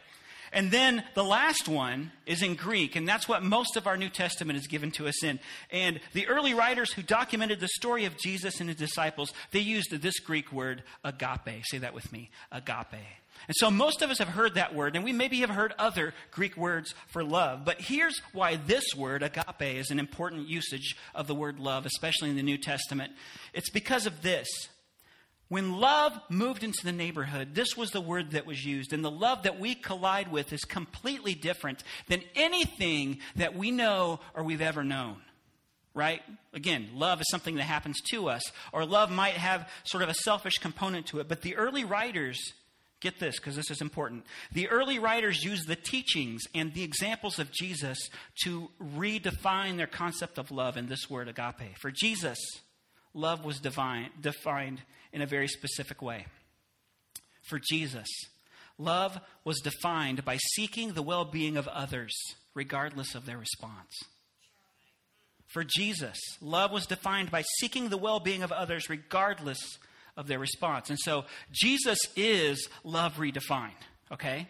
And 0.52 0.72
then 0.72 1.04
the 1.14 1.24
last 1.24 1.68
one 1.68 2.12
is 2.26 2.42
in 2.42 2.56
Greek, 2.56 2.96
and 2.96 3.08
that's 3.08 3.28
what 3.28 3.44
most 3.44 3.76
of 3.76 3.88
our 3.88 3.98
New 3.98 4.10
Testament 4.10 4.58
is 4.58 4.68
given 4.68 4.92
to 4.92 5.08
us 5.08 5.24
in. 5.24 5.40
And 5.72 6.00
the 6.14 6.28
early 6.28 6.54
writers 6.54 6.94
who 6.94 7.02
documented 7.02 7.60
the 7.60 7.68
story 7.70 8.06
of 8.06 8.18
Jesus 8.18 8.60
and 8.60 8.70
his 8.70 8.78
disciples, 8.78 9.34
they 9.52 9.60
used 9.60 9.92
this 9.92 10.20
Greek 10.20 10.52
word, 10.52 10.84
agape. 11.04 11.64
Say 11.66 11.80
that 11.80 11.94
with 11.94 12.12
me, 12.12 12.30
agape. 12.52 13.04
And 13.48 13.56
so 13.56 13.70
most 13.70 14.02
of 14.02 14.10
us 14.10 14.18
have 14.18 14.30
heard 14.30 14.56
that 14.56 14.74
word, 14.74 14.96
and 14.96 15.06
we 15.06 15.14
maybe 15.14 15.42
have 15.42 15.50
heard 15.50 15.74
other 15.78 16.14
Greek 16.32 16.58
words 16.58 16.94
for 17.08 17.24
love. 17.24 17.64
But 17.64 17.80
here's 17.80 18.20
why 18.34 18.56
this 18.56 18.84
word, 18.96 19.22
agape, 19.24 19.62
is 19.62 19.92
an 19.92 20.00
important 20.00 20.48
usage 20.48 20.96
of 21.14 21.28
the 21.28 21.36
word 21.36 21.60
love, 21.60 21.86
especially 21.86 22.30
in 22.30 22.36
the 22.36 22.44
New 22.44 22.58
Testament. 22.58 23.14
It's 23.54 23.70
because 23.70 24.06
of 24.06 24.22
this. 24.22 24.48
When 25.50 25.78
love 25.78 26.20
moved 26.30 26.64
into 26.64 26.84
the 26.84 26.92
neighborhood, 26.92 27.56
this 27.56 27.78
was 27.78 27.92
the 27.92 28.02
word 28.02 28.32
that 28.32 28.46
was 28.46 28.66
used. 28.66 28.92
And 28.92 29.04
the 29.04 29.12
love 29.12 29.44
that 29.44 29.60
we 29.60 29.76
collide 29.76 30.30
with 30.30 30.52
is 30.52 30.62
completely 30.62 31.36
different 31.36 31.84
than 32.10 32.22
anything 32.36 33.20
that 33.36 33.56
we 33.56 33.72
know 33.72 34.20
or 34.34 34.44
we've 34.44 34.62
ever 34.62 34.84
known. 34.84 35.18
Right? 35.94 36.22
Again, 36.54 36.90
love 36.94 37.22
is 37.22 37.28
something 37.32 37.56
that 37.56 37.64
happens 37.64 38.00
to 38.12 38.30
us, 38.30 38.44
or 38.72 38.86
love 38.86 39.10
might 39.10 39.34
have 39.34 39.68
sort 39.84 40.04
of 40.04 40.10
a 40.10 40.14
selfish 40.14 40.56
component 40.60 41.08
to 41.08 41.20
it. 41.20 41.28
But 41.28 41.42
the 41.42 41.56
early 41.56 41.86
writers, 41.86 42.38
get 43.00 43.20
this 43.20 43.40
because 43.40 43.56
this 43.56 43.72
is 43.72 43.82
important. 43.82 44.26
The 44.52 44.68
early 44.70 45.00
writers 45.00 45.44
used 45.44 45.68
the 45.68 45.76
teachings 45.76 46.44
and 46.54 46.74
the 46.74 46.84
examples 46.84 47.40
of 47.40 47.52
Jesus 47.52 47.98
to 48.44 48.70
redefine 48.80 49.78
their 49.78 49.88
concept 49.88 50.38
of 50.38 50.52
love 50.52 50.78
in 50.78 50.88
this 50.88 51.10
word 51.10 51.28
agape. 51.30 51.78
For 51.80 51.90
Jesus, 51.90 52.38
love 53.16 53.44
was 53.44 53.60
divine, 53.60 54.10
defined 54.22 54.82
in 55.18 55.24
a 55.24 55.26
very 55.26 55.48
specific 55.48 56.00
way. 56.04 56.28
For 57.50 57.60
Jesus, 57.60 58.08
love 58.78 59.20
was 59.44 59.60
defined 59.62 60.24
by 60.24 60.38
seeking 60.54 60.94
the 60.94 61.02
well 61.02 61.26
being 61.26 61.58
of 61.58 61.68
others, 61.68 62.14
regardless 62.54 63.16
of 63.16 63.26
their 63.26 63.40
response. 63.40 64.04
For 65.48 65.64
Jesus, 65.64 66.20
love 66.40 66.72
was 66.72 66.86
defined 66.86 67.32
by 67.32 67.42
seeking 67.60 67.90
the 67.90 67.98
well 67.98 68.20
being 68.20 68.44
of 68.44 68.52
others, 68.52 68.92
regardless 68.92 69.58
of 70.16 70.28
their 70.28 70.38
response. 70.38 70.92
And 70.92 71.00
so, 71.00 71.26
Jesus 71.52 71.98
is 72.16 72.70
love 72.84 73.16
redefined, 73.16 73.72
okay? 74.12 74.48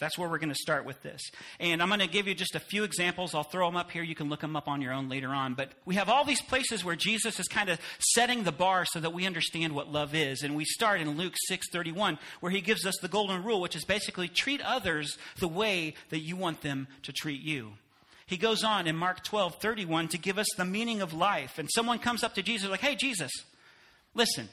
That's 0.00 0.16
where 0.16 0.28
we're 0.28 0.38
going 0.38 0.48
to 0.48 0.54
start 0.54 0.86
with 0.86 1.00
this. 1.02 1.20
And 1.60 1.82
I'm 1.82 1.88
going 1.88 2.00
to 2.00 2.08
give 2.08 2.26
you 2.26 2.34
just 2.34 2.54
a 2.54 2.60
few 2.60 2.84
examples. 2.84 3.34
I'll 3.34 3.42
throw 3.42 3.66
them 3.66 3.76
up 3.76 3.90
here. 3.90 4.02
You 4.02 4.14
can 4.14 4.30
look 4.30 4.40
them 4.40 4.56
up 4.56 4.66
on 4.66 4.80
your 4.80 4.94
own 4.94 5.10
later 5.10 5.28
on. 5.28 5.52
But 5.52 5.72
we 5.84 5.94
have 5.96 6.08
all 6.08 6.24
these 6.24 6.40
places 6.40 6.82
where 6.82 6.96
Jesus 6.96 7.38
is 7.38 7.46
kind 7.46 7.68
of 7.68 7.78
setting 7.98 8.42
the 8.42 8.50
bar 8.50 8.86
so 8.86 8.98
that 8.98 9.12
we 9.12 9.26
understand 9.26 9.74
what 9.74 9.92
love 9.92 10.14
is. 10.14 10.42
And 10.42 10.56
we 10.56 10.64
start 10.64 11.02
in 11.02 11.18
Luke 11.18 11.34
6:31 11.50 12.18
where 12.40 12.50
he 12.50 12.62
gives 12.62 12.86
us 12.86 12.96
the 13.02 13.08
golden 13.08 13.44
rule, 13.44 13.60
which 13.60 13.76
is 13.76 13.84
basically 13.84 14.26
treat 14.26 14.62
others 14.62 15.18
the 15.38 15.48
way 15.48 15.94
that 16.08 16.20
you 16.20 16.34
want 16.34 16.62
them 16.62 16.88
to 17.02 17.12
treat 17.12 17.42
you. 17.42 17.74
He 18.24 18.38
goes 18.38 18.64
on 18.64 18.86
in 18.86 18.96
Mark 18.96 19.22
12:31 19.22 20.08
to 20.08 20.18
give 20.18 20.38
us 20.38 20.48
the 20.56 20.64
meaning 20.64 21.02
of 21.02 21.12
life. 21.12 21.58
And 21.58 21.68
someone 21.70 21.98
comes 21.98 22.24
up 22.24 22.34
to 22.36 22.42
Jesus 22.42 22.70
like, 22.70 22.80
"Hey 22.80 22.94
Jesus, 22.94 23.32
listen. 24.14 24.48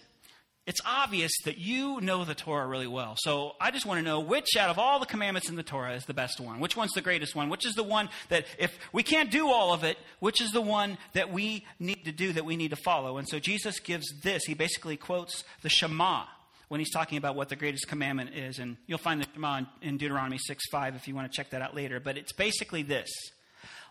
It's 0.67 0.81
obvious 0.85 1.31
that 1.45 1.57
you 1.57 2.01
know 2.01 2.25
the 2.25 2.35
Torah 2.35 2.67
really 2.67 2.87
well. 2.87 3.15
So 3.17 3.55
I 3.59 3.71
just 3.71 3.85
want 3.85 3.99
to 3.99 4.03
know 4.03 4.19
which 4.19 4.57
out 4.57 4.69
of 4.69 4.77
all 4.77 4.99
the 4.99 5.05
commandments 5.05 5.47
in 5.49 5.55
the 5.55 5.63
Torah 5.63 5.93
is 5.93 6.03
the 6.03 6.13
best 6.13 6.41
one? 6.41 6.59
Which 6.59 6.75
one's 6.75 6.91
the 6.91 7.01
greatest 7.01 7.35
one? 7.35 7.47
Which 7.47 7.65
is 7.65 7.75
the 7.75 7.83
one 7.83 8.09
that 8.27 8.45
if 8.59 8.77
we 8.91 9.01
can't 9.01 9.31
do 9.31 9.47
all 9.47 9.73
of 9.73 9.85
it, 9.85 9.97
which 10.19 10.41
is 10.41 10.51
the 10.51 10.61
one 10.61 10.97
that 11.13 11.31
we 11.31 11.65
need 11.79 12.03
to 12.03 12.11
do, 12.11 12.33
that 12.33 12.43
we 12.43 12.57
need 12.57 12.71
to 12.71 12.75
follow? 12.75 13.17
And 13.17 13.25
so 13.29 13.39
Jesus 13.39 13.79
gives 13.79 14.11
this. 14.21 14.43
He 14.43 14.55
basically 14.55 14.97
quotes 14.97 15.45
the 15.61 15.69
Shema 15.69 16.25
when 16.67 16.81
he's 16.81 16.91
talking 16.91 17.17
about 17.17 17.37
what 17.37 17.47
the 17.47 17.55
greatest 17.55 17.87
commandment 17.87 18.35
is. 18.35 18.59
And 18.59 18.75
you'll 18.87 18.97
find 18.97 19.21
the 19.21 19.27
Shema 19.33 19.61
in 19.81 19.95
Deuteronomy 19.95 20.37
6 20.37 20.65
5 20.69 20.95
if 20.97 21.07
you 21.07 21.15
want 21.15 21.31
to 21.31 21.35
check 21.35 21.51
that 21.51 21.61
out 21.61 21.75
later. 21.75 22.01
But 22.01 22.17
it's 22.17 22.33
basically 22.33 22.83
this 22.83 23.09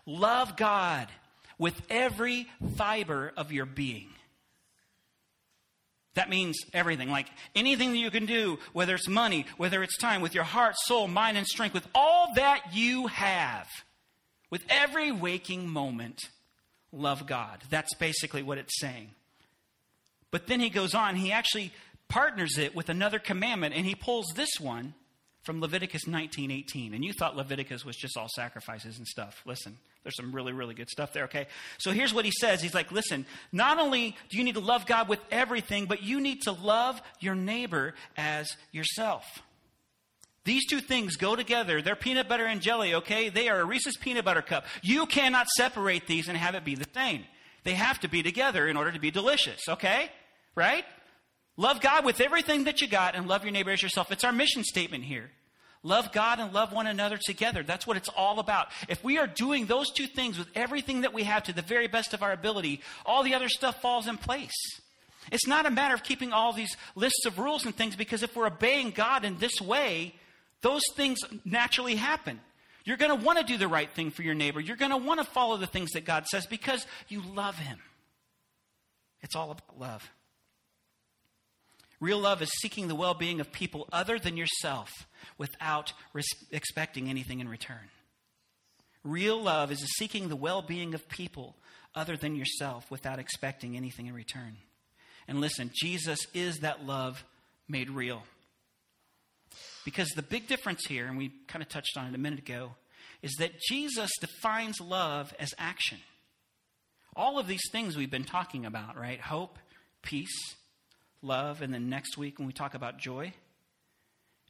love 0.05 0.55
God 0.55 1.07
with 1.57 1.81
every 1.89 2.47
fiber 2.75 3.33
of 3.35 3.51
your 3.51 3.65
being. 3.65 4.09
That 6.17 6.31
means 6.31 6.57
everything. 6.73 7.11
Like 7.11 7.27
anything 7.55 7.91
that 7.91 7.99
you 7.99 8.09
can 8.09 8.25
do, 8.25 8.57
whether 8.73 8.95
it's 8.95 9.07
money, 9.07 9.45
whether 9.57 9.83
it's 9.83 9.99
time, 9.99 10.19
with 10.19 10.33
your 10.33 10.45
heart, 10.45 10.73
soul, 10.75 11.07
mind, 11.07 11.37
and 11.37 11.45
strength, 11.45 11.75
with 11.75 11.87
all 11.93 12.33
that 12.33 12.73
you 12.73 13.05
have, 13.05 13.67
with 14.49 14.63
every 14.67 15.11
waking 15.11 15.69
moment, 15.69 16.19
love 16.91 17.27
God. 17.27 17.59
That's 17.69 17.93
basically 17.93 18.41
what 18.41 18.57
it's 18.57 18.79
saying. 18.79 19.11
But 20.31 20.47
then 20.47 20.59
he 20.59 20.71
goes 20.71 20.95
on, 20.95 21.17
he 21.17 21.31
actually 21.31 21.71
partners 22.07 22.57
it 22.57 22.75
with 22.75 22.89
another 22.89 23.19
commandment, 23.19 23.75
and 23.75 23.85
he 23.85 23.93
pulls 23.93 24.33
this 24.35 24.59
one 24.59 24.95
from 25.47 25.61
Leviticus 25.61 26.05
19:18. 26.05 26.93
And 26.93 27.03
you 27.03 27.13
thought 27.13 27.37
Leviticus 27.37 27.85
was 27.85 27.95
just 27.95 28.17
all 28.17 28.27
sacrifices 28.35 28.97
and 28.97 29.07
stuff. 29.07 29.41
Listen, 29.45 29.77
there's 30.03 30.17
some 30.17 30.31
really 30.35 30.51
really 30.51 30.75
good 30.75 30.89
stuff 30.89 31.13
there, 31.13 31.23
okay? 31.23 31.47
So 31.79 31.91
here's 31.91 32.13
what 32.13 32.25
he 32.25 32.31
says. 32.31 32.61
He's 32.61 32.75
like, 32.75 32.91
"Listen, 32.91 33.25
not 33.53 33.79
only 33.79 34.15
do 34.29 34.37
you 34.37 34.43
need 34.43 34.55
to 34.55 34.59
love 34.59 34.85
God 34.85 35.07
with 35.07 35.21
everything, 35.31 35.85
but 35.85 36.03
you 36.03 36.19
need 36.19 36.41
to 36.43 36.51
love 36.51 37.01
your 37.21 37.33
neighbor 37.33 37.95
as 38.17 38.55
yourself." 38.73 39.23
These 40.43 40.67
two 40.67 40.81
things 40.81 41.15
go 41.15 41.35
together. 41.35 41.81
They're 41.81 41.95
peanut 41.95 42.27
butter 42.27 42.45
and 42.45 42.61
jelly, 42.61 42.93
okay? 42.93 43.29
They 43.29 43.49
are 43.49 43.59
a 43.59 43.65
Reese's 43.65 43.97
peanut 43.97 44.25
butter 44.25 44.41
cup. 44.41 44.65
You 44.81 45.05
cannot 45.05 45.47
separate 45.47 46.07
these 46.07 46.27
and 46.27 46.37
have 46.37 46.55
it 46.55 46.63
be 46.63 46.75
the 46.75 46.87
same. 46.93 47.25
They 47.63 47.73
have 47.73 47.99
to 48.01 48.07
be 48.07 48.21
together 48.21 48.67
in 48.67 48.77
order 48.77 48.91
to 48.91 48.99
be 48.99 49.11
delicious, 49.11 49.61
okay? 49.67 50.09
Right? 50.55 50.85
Love 51.57 51.81
God 51.81 52.05
with 52.05 52.21
everything 52.21 52.65
that 52.65 52.81
you 52.81 52.87
got 52.87 53.15
and 53.15 53.27
love 53.27 53.43
your 53.43 53.51
neighbor 53.51 53.71
as 53.71 53.81
yourself. 53.81 54.11
It's 54.11 54.23
our 54.23 54.31
mission 54.31 54.63
statement 54.63 55.03
here. 55.03 55.31
Love 55.87 56.11
God 56.11 56.39
and 56.39 56.53
love 56.53 56.73
one 56.73 56.85
another 56.85 57.17
together. 57.17 57.63
That's 57.63 57.87
what 57.87 57.95
it's 57.95 58.09
all 58.09 58.39
about. 58.39 58.67
If 58.89 59.01
we 59.05 59.17
are 59.17 59.25
doing 59.25 59.65
those 59.65 59.89
two 59.89 60.05
things 60.05 60.37
with 60.37 60.49
everything 60.53 61.01
that 61.01 61.13
we 61.13 61.23
have 61.23 61.43
to 61.43 61.53
the 61.53 61.61
very 61.61 61.87
best 61.87 62.13
of 62.13 62.21
our 62.21 62.33
ability, 62.33 62.81
all 63.05 63.23
the 63.23 63.33
other 63.33 63.47
stuff 63.47 63.81
falls 63.81 64.05
in 64.05 64.17
place. 64.17 64.51
It's 65.31 65.47
not 65.47 65.65
a 65.65 65.71
matter 65.71 65.93
of 65.93 66.03
keeping 66.03 66.33
all 66.33 66.51
these 66.51 66.75
lists 66.95 67.25
of 67.25 67.39
rules 67.39 67.65
and 67.65 67.73
things 67.73 67.95
because 67.95 68.21
if 68.21 68.35
we're 68.35 68.47
obeying 68.47 68.91
God 68.91 69.23
in 69.23 69.37
this 69.37 69.61
way, 69.61 70.13
those 70.61 70.83
things 70.95 71.19
naturally 71.45 71.95
happen. 71.95 72.41
You're 72.83 72.97
going 72.97 73.17
to 73.17 73.25
want 73.25 73.39
to 73.39 73.45
do 73.45 73.57
the 73.57 73.69
right 73.69 73.89
thing 73.89 74.11
for 74.11 74.23
your 74.23 74.35
neighbor. 74.35 74.59
You're 74.59 74.75
going 74.75 74.91
to 74.91 74.97
want 74.97 75.21
to 75.21 75.25
follow 75.25 75.55
the 75.55 75.67
things 75.67 75.91
that 75.91 76.03
God 76.03 76.25
says 76.27 76.45
because 76.45 76.85
you 77.07 77.21
love 77.21 77.57
Him. 77.57 77.79
It's 79.21 79.37
all 79.37 79.51
about 79.51 79.79
love. 79.79 80.11
Real 81.99 82.19
love 82.19 82.41
is 82.41 82.51
seeking 82.61 82.87
the 82.87 82.95
well 82.95 83.13
being 83.13 83.39
of 83.39 83.51
people 83.51 83.87
other 83.91 84.19
than 84.19 84.37
yourself 84.37 84.91
without 85.37 85.93
res- 86.13 86.27
expecting 86.51 87.09
anything 87.09 87.39
in 87.39 87.49
return. 87.49 87.89
Real 89.03 89.41
love 89.41 89.71
is 89.71 89.83
seeking 89.97 90.29
the 90.29 90.35
well 90.35 90.61
being 90.61 90.93
of 90.93 91.09
people 91.09 91.55
other 91.95 92.15
than 92.15 92.35
yourself 92.35 92.89
without 92.91 93.19
expecting 93.19 93.75
anything 93.75 94.05
in 94.05 94.13
return. 94.13 94.57
And 95.27 95.41
listen, 95.41 95.71
Jesus 95.73 96.19
is 96.33 96.59
that 96.59 96.85
love 96.85 97.23
made 97.67 97.89
real. 97.89 98.23
Because 99.83 100.09
the 100.09 100.21
big 100.21 100.47
difference 100.47 100.85
here, 100.87 101.07
and 101.07 101.17
we 101.17 101.31
kind 101.47 101.63
of 101.63 101.69
touched 101.69 101.97
on 101.97 102.07
it 102.07 102.15
a 102.15 102.17
minute 102.17 102.39
ago, 102.39 102.75
is 103.21 103.33
that 103.39 103.59
Jesus 103.59 104.11
defines 104.19 104.79
love 104.79 105.33
as 105.39 105.53
action. 105.57 105.97
All 107.15 107.39
of 107.39 107.47
these 107.47 107.63
things 107.71 107.97
we've 107.97 108.11
been 108.11 108.23
talking 108.23 108.65
about, 108.65 108.97
right? 108.97 109.19
Hope, 109.19 109.57
peace, 110.03 110.55
love, 111.21 111.61
and 111.61 111.73
then 111.73 111.89
next 111.89 112.17
week 112.17 112.37
when 112.39 112.47
we 112.47 112.53
talk 112.53 112.73
about 112.73 112.97
joy, 112.97 113.33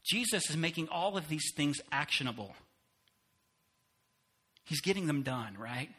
Jesus 0.04 0.50
is 0.50 0.58
making 0.58 0.88
all 0.90 1.18
of 1.18 1.28
these 1.28 1.52
things 1.56 1.82
actionable. 1.92 2.56
He's 4.64 4.82
getting 4.82 5.08
them 5.08 5.24
done, 5.24 5.56
right? 5.58 5.90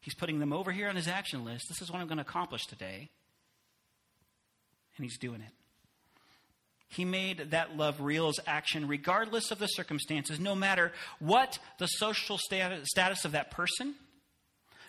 He's 0.00 0.14
putting 0.14 0.38
them 0.38 0.52
over 0.52 0.70
here 0.72 0.88
on 0.88 0.96
his 0.96 1.08
action 1.08 1.44
list. 1.44 1.66
This 1.68 1.80
is 1.80 1.90
what 1.90 2.00
I'm 2.00 2.06
going 2.06 2.18
to 2.18 2.22
accomplish 2.22 2.66
today. 2.66 3.08
And 4.96 5.04
he's 5.04 5.18
doing 5.18 5.40
it. 5.40 5.52
He 6.88 7.04
made 7.04 7.50
that 7.50 7.76
love 7.76 8.00
real 8.00 8.28
as 8.28 8.38
action, 8.46 8.86
regardless 8.86 9.50
of 9.50 9.58
the 9.58 9.66
circumstances, 9.66 10.38
no 10.38 10.54
matter 10.54 10.92
what 11.18 11.58
the 11.78 11.86
social 11.86 12.38
status 12.38 13.24
of 13.24 13.32
that 13.32 13.50
person, 13.50 13.94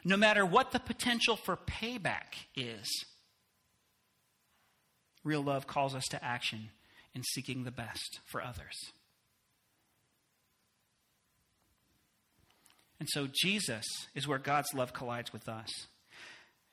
no 0.04 0.18
matter 0.18 0.46
what 0.46 0.72
the 0.72 0.80
potential 0.80 1.36
for 1.36 1.58
payback 1.58 2.46
is. 2.56 2.88
Real 5.26 5.42
love 5.42 5.68
calls 5.68 5.94
us 5.94 6.06
to 6.12 6.24
action 6.24 6.70
in 7.14 7.24
seeking 7.24 7.66
the 7.66 7.72
best 7.72 8.20
for 8.24 8.42
others. 8.42 8.76
And 13.00 13.10
so 13.10 13.28
Jesus 13.34 13.86
is 14.14 14.28
where 14.28 14.38
God's 14.40 14.74
love 14.74 14.94
collides 14.94 15.34
with 15.34 15.50
us. 15.50 15.70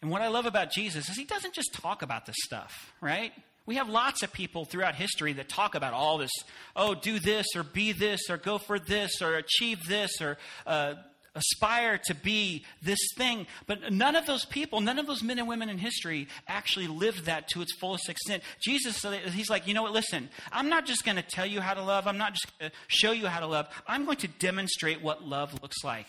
And 0.00 0.10
what 0.10 0.22
I 0.22 0.28
love 0.28 0.46
about 0.46 0.70
Jesus 0.70 1.08
is 1.08 1.16
he 1.16 1.24
doesn't 1.24 1.54
just 1.54 1.72
talk 1.72 2.02
about 2.02 2.26
this 2.26 2.36
stuff, 2.44 2.92
right? 3.00 3.32
We 3.66 3.76
have 3.76 3.88
lots 3.88 4.22
of 4.22 4.32
people 4.32 4.64
throughout 4.64 4.96
history 4.96 5.32
that 5.34 5.48
talk 5.48 5.74
about 5.74 5.94
all 5.94 6.18
this, 6.18 6.32
oh, 6.76 6.94
do 6.94 7.18
this 7.18 7.46
or 7.56 7.62
be 7.62 7.92
this 7.92 8.28
or 8.28 8.36
go 8.36 8.58
for 8.58 8.78
this 8.78 9.22
or 9.22 9.34
achieve 9.36 9.86
this 9.86 10.20
or 10.20 10.36
uh, 10.66 10.94
aspire 11.34 11.98
to 12.04 12.14
be 12.14 12.64
this 12.82 12.98
thing. 13.16 13.46
But 13.66 13.92
none 13.92 14.16
of 14.16 14.26
those 14.26 14.44
people, 14.44 14.80
none 14.80 14.98
of 14.98 15.06
those 15.06 15.22
men 15.22 15.38
and 15.38 15.48
women 15.48 15.68
in 15.68 15.78
history 15.78 16.28
actually 16.46 16.86
lived 16.86 17.24
that 17.24 17.48
to 17.48 17.62
its 17.62 17.74
fullest 17.74 18.08
extent. 18.08 18.42
Jesus, 18.60 19.02
he's 19.32 19.50
like, 19.50 19.66
you 19.66 19.74
know 19.74 19.82
what, 19.82 19.92
listen, 19.92 20.28
I'm 20.50 20.68
not 20.68 20.86
just 20.86 21.04
going 21.04 21.16
to 21.16 21.22
tell 21.22 21.46
you 21.46 21.60
how 21.60 21.74
to 21.74 21.82
love, 21.82 22.06
I'm 22.06 22.18
not 22.18 22.34
just 22.34 22.58
going 22.58 22.70
to 22.70 22.76
show 22.88 23.12
you 23.12 23.26
how 23.26 23.40
to 23.40 23.46
love, 23.46 23.68
I'm 23.86 24.04
going 24.04 24.18
to 24.18 24.28
demonstrate 24.28 25.02
what 25.02 25.24
love 25.24 25.60
looks 25.62 25.82
like. 25.82 26.08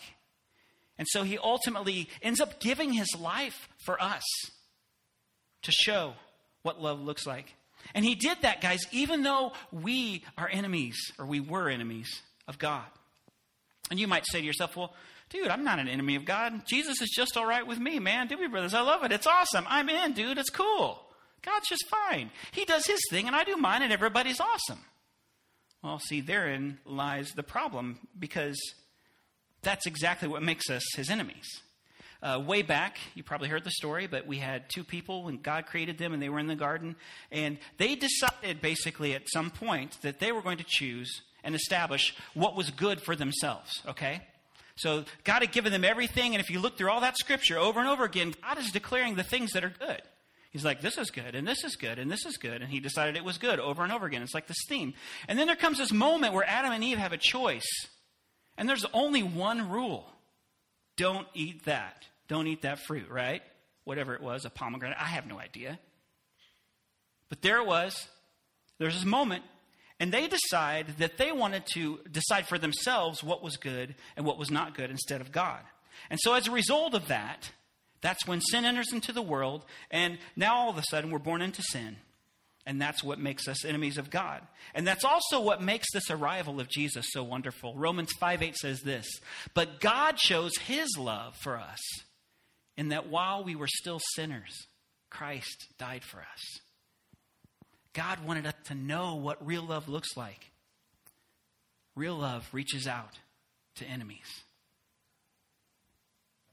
And 0.98 1.08
so 1.08 1.22
he 1.22 1.38
ultimately 1.38 2.08
ends 2.22 2.40
up 2.40 2.60
giving 2.60 2.92
his 2.92 3.16
life 3.18 3.68
for 3.84 4.00
us 4.00 4.22
to 5.62 5.72
show 5.72 6.14
what 6.62 6.80
love 6.80 7.00
looks 7.00 7.26
like. 7.26 7.54
And 7.94 8.04
he 8.04 8.14
did 8.14 8.38
that, 8.42 8.60
guys, 8.60 8.86
even 8.92 9.22
though 9.22 9.52
we 9.72 10.24
are 10.38 10.48
enemies, 10.48 10.96
or 11.18 11.26
we 11.26 11.40
were 11.40 11.68
enemies 11.68 12.22
of 12.46 12.58
God. 12.58 12.84
And 13.90 14.00
you 14.00 14.08
might 14.08 14.24
say 14.26 14.40
to 14.40 14.46
yourself, 14.46 14.76
well, 14.76 14.94
dude, 15.34 15.48
I'm 15.48 15.64
not 15.64 15.80
an 15.80 15.88
enemy 15.88 16.14
of 16.14 16.24
God. 16.24 16.64
Jesus 16.64 17.02
is 17.02 17.10
just 17.10 17.36
all 17.36 17.44
right 17.44 17.66
with 17.66 17.78
me, 17.78 17.98
man. 17.98 18.28
Doobie 18.28 18.50
Brothers? 18.50 18.72
I 18.72 18.80
love 18.80 19.02
it. 19.02 19.12
It's 19.12 19.26
awesome. 19.26 19.66
I'm 19.68 19.88
in, 19.88 20.12
dude. 20.12 20.38
It's 20.38 20.48
cool. 20.48 21.00
God's 21.42 21.68
just 21.68 21.84
fine. 21.88 22.30
He 22.52 22.64
does 22.64 22.86
his 22.86 23.00
thing, 23.10 23.26
and 23.26 23.34
I 23.34 23.42
do 23.42 23.56
mine, 23.56 23.82
and 23.82 23.92
everybody's 23.92 24.40
awesome. 24.40 24.78
Well, 25.82 25.98
see, 25.98 26.20
therein 26.20 26.78
lies 26.86 27.32
the 27.32 27.42
problem 27.42 27.98
because 28.18 28.56
that's 29.62 29.86
exactly 29.86 30.28
what 30.28 30.42
makes 30.42 30.70
us 30.70 30.82
his 30.94 31.10
enemies. 31.10 31.46
Uh, 32.22 32.40
way 32.40 32.62
back, 32.62 32.96
you 33.14 33.22
probably 33.22 33.48
heard 33.48 33.64
the 33.64 33.70
story, 33.72 34.06
but 34.06 34.26
we 34.26 34.38
had 34.38 34.70
two 34.70 34.84
people 34.84 35.24
when 35.24 35.42
God 35.42 35.66
created 35.66 35.98
them 35.98 36.14
and 36.14 36.22
they 36.22 36.30
were 36.30 36.38
in 36.38 36.46
the 36.46 36.54
garden. 36.54 36.96
And 37.30 37.58
they 37.76 37.96
decided 37.96 38.62
basically 38.62 39.14
at 39.14 39.28
some 39.28 39.50
point 39.50 40.00
that 40.00 40.20
they 40.20 40.32
were 40.32 40.40
going 40.40 40.58
to 40.58 40.64
choose 40.66 41.20
and 41.42 41.54
establish 41.54 42.14
what 42.32 42.56
was 42.56 42.70
good 42.70 43.02
for 43.02 43.14
themselves, 43.14 43.82
okay? 43.86 44.22
So 44.76 45.04
God 45.22 45.42
had 45.42 45.52
given 45.52 45.72
them 45.72 45.84
everything, 45.84 46.34
and 46.34 46.42
if 46.42 46.50
you 46.50 46.58
look 46.58 46.76
through 46.76 46.90
all 46.90 47.00
that 47.00 47.16
scripture 47.16 47.58
over 47.58 47.78
and 47.78 47.88
over 47.88 48.04
again, 48.04 48.34
God 48.42 48.58
is 48.58 48.72
declaring 48.72 49.14
the 49.14 49.22
things 49.22 49.52
that 49.52 49.64
are 49.64 49.72
good. 49.78 50.02
He's 50.50 50.64
like, 50.64 50.80
this 50.80 50.98
is 50.98 51.10
good, 51.10 51.34
and 51.34 51.46
this 51.46 51.64
is 51.64 51.76
good, 51.76 51.98
and 51.98 52.10
this 52.10 52.24
is 52.24 52.36
good. 52.36 52.62
And 52.62 52.70
he 52.70 52.78
decided 52.78 53.16
it 53.16 53.24
was 53.24 53.38
good 53.38 53.58
over 53.58 53.82
and 53.82 53.92
over 53.92 54.06
again. 54.06 54.22
It's 54.22 54.34
like 54.34 54.46
this 54.46 54.64
theme. 54.68 54.94
And 55.26 55.38
then 55.38 55.46
there 55.46 55.56
comes 55.56 55.78
this 55.78 55.92
moment 55.92 56.32
where 56.32 56.48
Adam 56.48 56.72
and 56.72 56.84
Eve 56.84 56.98
have 56.98 57.12
a 57.12 57.18
choice. 57.18 57.66
And 58.56 58.68
there's 58.68 58.86
only 58.92 59.22
one 59.22 59.68
rule 59.68 60.06
don't 60.96 61.26
eat 61.34 61.64
that. 61.64 62.04
Don't 62.28 62.46
eat 62.46 62.62
that 62.62 62.78
fruit, 62.78 63.10
right? 63.10 63.42
Whatever 63.84 64.14
it 64.14 64.22
was, 64.22 64.44
a 64.44 64.50
pomegranate. 64.50 64.96
I 65.00 65.06
have 65.06 65.26
no 65.26 65.38
idea. 65.38 65.78
But 67.28 67.42
there 67.42 67.58
it 67.58 67.66
was. 67.66 68.08
There's 68.78 68.94
this 68.94 69.04
moment 69.04 69.42
and 70.00 70.12
they 70.12 70.26
decide 70.26 70.98
that 70.98 71.18
they 71.18 71.32
wanted 71.32 71.64
to 71.74 72.00
decide 72.10 72.46
for 72.46 72.58
themselves 72.58 73.22
what 73.22 73.42
was 73.42 73.56
good 73.56 73.94
and 74.16 74.26
what 74.26 74.38
was 74.38 74.50
not 74.50 74.76
good 74.76 74.90
instead 74.90 75.20
of 75.20 75.32
God. 75.32 75.60
And 76.10 76.18
so, 76.20 76.34
as 76.34 76.48
a 76.48 76.52
result 76.52 76.94
of 76.94 77.08
that, 77.08 77.50
that's 78.00 78.26
when 78.26 78.40
sin 78.40 78.64
enters 78.64 78.92
into 78.92 79.12
the 79.12 79.22
world, 79.22 79.64
and 79.90 80.18
now 80.36 80.56
all 80.56 80.70
of 80.70 80.76
a 80.76 80.82
sudden 80.90 81.10
we're 81.10 81.18
born 81.18 81.40
into 81.40 81.62
sin. 81.62 81.96
And 82.66 82.80
that's 82.80 83.04
what 83.04 83.18
makes 83.18 83.46
us 83.46 83.64
enemies 83.64 83.98
of 83.98 84.10
God. 84.10 84.40
And 84.74 84.86
that's 84.86 85.04
also 85.04 85.38
what 85.40 85.62
makes 85.62 85.86
this 85.92 86.10
arrival 86.10 86.60
of 86.60 86.68
Jesus 86.68 87.06
so 87.10 87.22
wonderful. 87.22 87.74
Romans 87.74 88.10
5 88.18 88.42
8 88.42 88.56
says 88.56 88.80
this 88.80 89.06
But 89.52 89.80
God 89.80 90.18
shows 90.18 90.56
his 90.56 90.88
love 90.98 91.36
for 91.36 91.58
us 91.58 91.80
in 92.76 92.88
that 92.88 93.08
while 93.08 93.44
we 93.44 93.54
were 93.54 93.68
still 93.68 94.00
sinners, 94.14 94.66
Christ 95.10 95.68
died 95.78 96.04
for 96.04 96.20
us. 96.20 96.60
God 97.94 98.24
wanted 98.24 98.46
us 98.46 98.54
to 98.64 98.74
know 98.74 99.14
what 99.14 99.44
real 99.44 99.62
love 99.62 99.88
looks 99.88 100.16
like. 100.16 100.50
Real 101.94 102.16
love 102.16 102.48
reaches 102.52 102.86
out 102.86 103.18
to 103.76 103.84
enemies. 103.86 104.42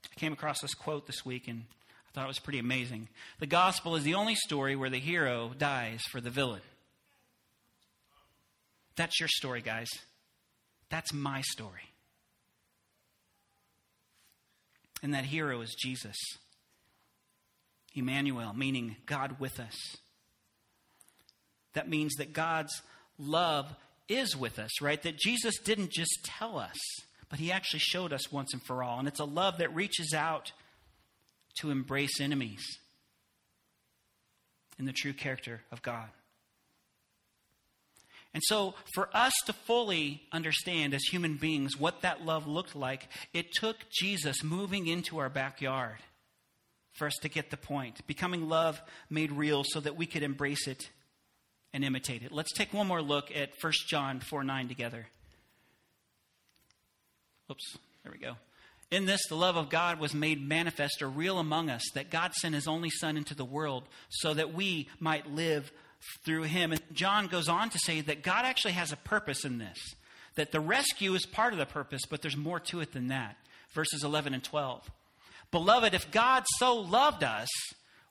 I 0.05 0.19
came 0.19 0.33
across 0.33 0.61
this 0.61 0.73
quote 0.73 1.07
this 1.07 1.25
week 1.25 1.47
and 1.47 1.63
I 2.07 2.11
thought 2.13 2.25
it 2.25 2.27
was 2.27 2.39
pretty 2.39 2.59
amazing. 2.59 3.07
The 3.39 3.47
gospel 3.47 3.95
is 3.95 4.03
the 4.03 4.13
only 4.13 4.35
story 4.35 4.75
where 4.75 4.89
the 4.89 4.99
hero 4.99 5.51
dies 5.57 6.01
for 6.11 6.21
the 6.21 6.29
villain. 6.29 6.61
That's 8.95 9.19
your 9.19 9.29
story, 9.29 9.61
guys. 9.61 9.89
That's 10.89 11.13
my 11.13 11.41
story. 11.41 11.89
And 15.01 15.13
that 15.13 15.25
hero 15.25 15.61
is 15.61 15.73
Jesus. 15.79 16.17
Emmanuel, 17.95 18.53
meaning 18.53 18.97
God 19.05 19.39
with 19.39 19.59
us. 19.59 19.97
That 21.73 21.89
means 21.89 22.15
that 22.15 22.33
God's 22.33 22.81
love 23.17 23.73
is 24.07 24.35
with 24.35 24.59
us, 24.59 24.81
right? 24.81 25.01
That 25.03 25.17
Jesus 25.17 25.57
didn't 25.59 25.91
just 25.91 26.19
tell 26.23 26.57
us, 26.57 26.77
but 27.29 27.39
he 27.39 27.51
actually 27.51 27.79
showed 27.79 28.13
us 28.13 28.31
once 28.31 28.53
and 28.53 28.61
for 28.63 28.83
all. 28.83 28.99
And 28.99 29.07
it's 29.07 29.19
a 29.19 29.25
love 29.25 29.57
that 29.59 29.73
reaches 29.73 30.13
out 30.13 30.51
to 31.59 31.69
embrace 31.69 32.19
enemies 32.19 32.63
in 34.77 34.85
the 34.85 34.93
true 34.93 35.13
character 35.13 35.61
of 35.71 35.81
God. 35.81 36.09
And 38.33 38.41
so, 38.45 38.75
for 38.93 39.09
us 39.13 39.33
to 39.45 39.53
fully 39.53 40.21
understand 40.31 40.93
as 40.93 41.03
human 41.03 41.35
beings 41.35 41.77
what 41.77 42.01
that 42.01 42.25
love 42.25 42.47
looked 42.47 42.75
like, 42.75 43.09
it 43.33 43.51
took 43.51 43.75
Jesus 43.91 44.41
moving 44.41 44.87
into 44.87 45.17
our 45.17 45.29
backyard 45.29 45.97
for 46.93 47.07
us 47.07 47.15
to 47.23 47.29
get 47.29 47.51
the 47.51 47.57
point. 47.57 48.05
Becoming 48.07 48.47
love 48.47 48.81
made 49.09 49.33
real 49.33 49.63
so 49.65 49.81
that 49.81 49.97
we 49.97 50.05
could 50.05 50.23
embrace 50.23 50.65
it 50.67 50.89
and 51.73 51.83
imitate 51.83 52.23
it. 52.23 52.31
Let's 52.31 52.53
take 52.53 52.73
one 52.73 52.87
more 52.87 53.01
look 53.01 53.35
at 53.35 53.51
1 53.61 53.73
John 53.87 54.19
4 54.19 54.43
9 54.43 54.67
together. 54.67 55.07
Oops, 57.49 57.77
there 58.03 58.11
we 58.11 58.19
go. 58.19 58.35
In 58.91 59.05
this, 59.05 59.21
the 59.29 59.35
love 59.35 59.55
of 59.55 59.69
God 59.69 59.99
was 59.99 60.13
made 60.13 60.45
manifest 60.45 61.01
or 61.01 61.07
real 61.07 61.39
among 61.39 61.69
us, 61.69 61.83
that 61.93 62.09
God 62.09 62.33
sent 62.33 62.55
his 62.55 62.67
only 62.67 62.89
Son 62.89 63.15
into 63.15 63.33
the 63.33 63.45
world 63.45 63.83
so 64.09 64.33
that 64.33 64.53
we 64.53 64.89
might 64.99 65.31
live 65.31 65.71
through 66.25 66.43
him. 66.43 66.73
And 66.73 66.81
John 66.93 67.27
goes 67.27 67.47
on 67.47 67.69
to 67.69 67.79
say 67.79 68.01
that 68.01 68.21
God 68.21 68.43
actually 68.43 68.73
has 68.73 68.91
a 68.91 68.97
purpose 68.97 69.45
in 69.45 69.59
this, 69.59 69.77
that 70.35 70.51
the 70.51 70.59
rescue 70.59 71.13
is 71.13 71.25
part 71.25 71.53
of 71.53 71.59
the 71.59 71.65
purpose, 71.65 72.01
but 72.09 72.21
there's 72.21 72.35
more 72.35 72.59
to 72.59 72.81
it 72.81 72.91
than 72.91 73.07
that. 73.07 73.37
Verses 73.73 74.03
11 74.03 74.33
and 74.33 74.43
12. 74.43 74.89
Beloved, 75.51 75.93
if 75.93 76.11
God 76.11 76.43
so 76.57 76.75
loved 76.75 77.23
us, 77.23 77.47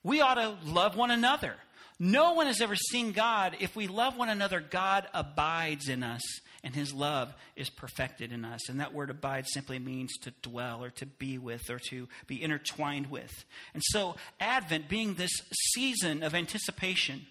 we 0.03 0.23
ought 0.23 0.35
to 0.35 0.57
love 0.64 0.96
one 0.96 1.11
another. 1.11 1.57
No 2.03 2.33
one 2.33 2.47
has 2.47 2.63
ever 2.63 2.77
seen 2.77 3.13
God. 3.13 3.59
If 3.61 3.77
we 3.77 3.87
love 3.87 4.17
one 4.17 4.31
another, 4.31 4.59
God 4.59 5.07
abides 5.13 5.87
in 5.87 6.03
us, 6.03 6.23
and 6.65 6.75
his 6.75 6.95
love 6.95 7.35
is 7.57 7.69
perfected 7.69 8.33
in 8.33 8.43
us. 8.43 8.71
And 8.71 8.81
that 8.81 8.95
word 8.95 9.11
abide 9.11 9.47
simply 9.47 9.79
means 9.79 10.17
to 10.23 10.33
dwell 10.41 10.83
or 10.83 10.89
to 10.93 11.05
be 11.05 11.37
with 11.37 11.69
or 11.69 11.79
to 11.91 12.09
be 12.27 12.43
intertwined 12.43 13.11
with. 13.11 13.45
And 13.75 13.83
so, 13.89 14.17
Advent 14.41 14.89
being 14.89 15.15
this 15.15 15.43
season 15.75 16.23
of 16.23 16.35
anticipation, 16.35 17.27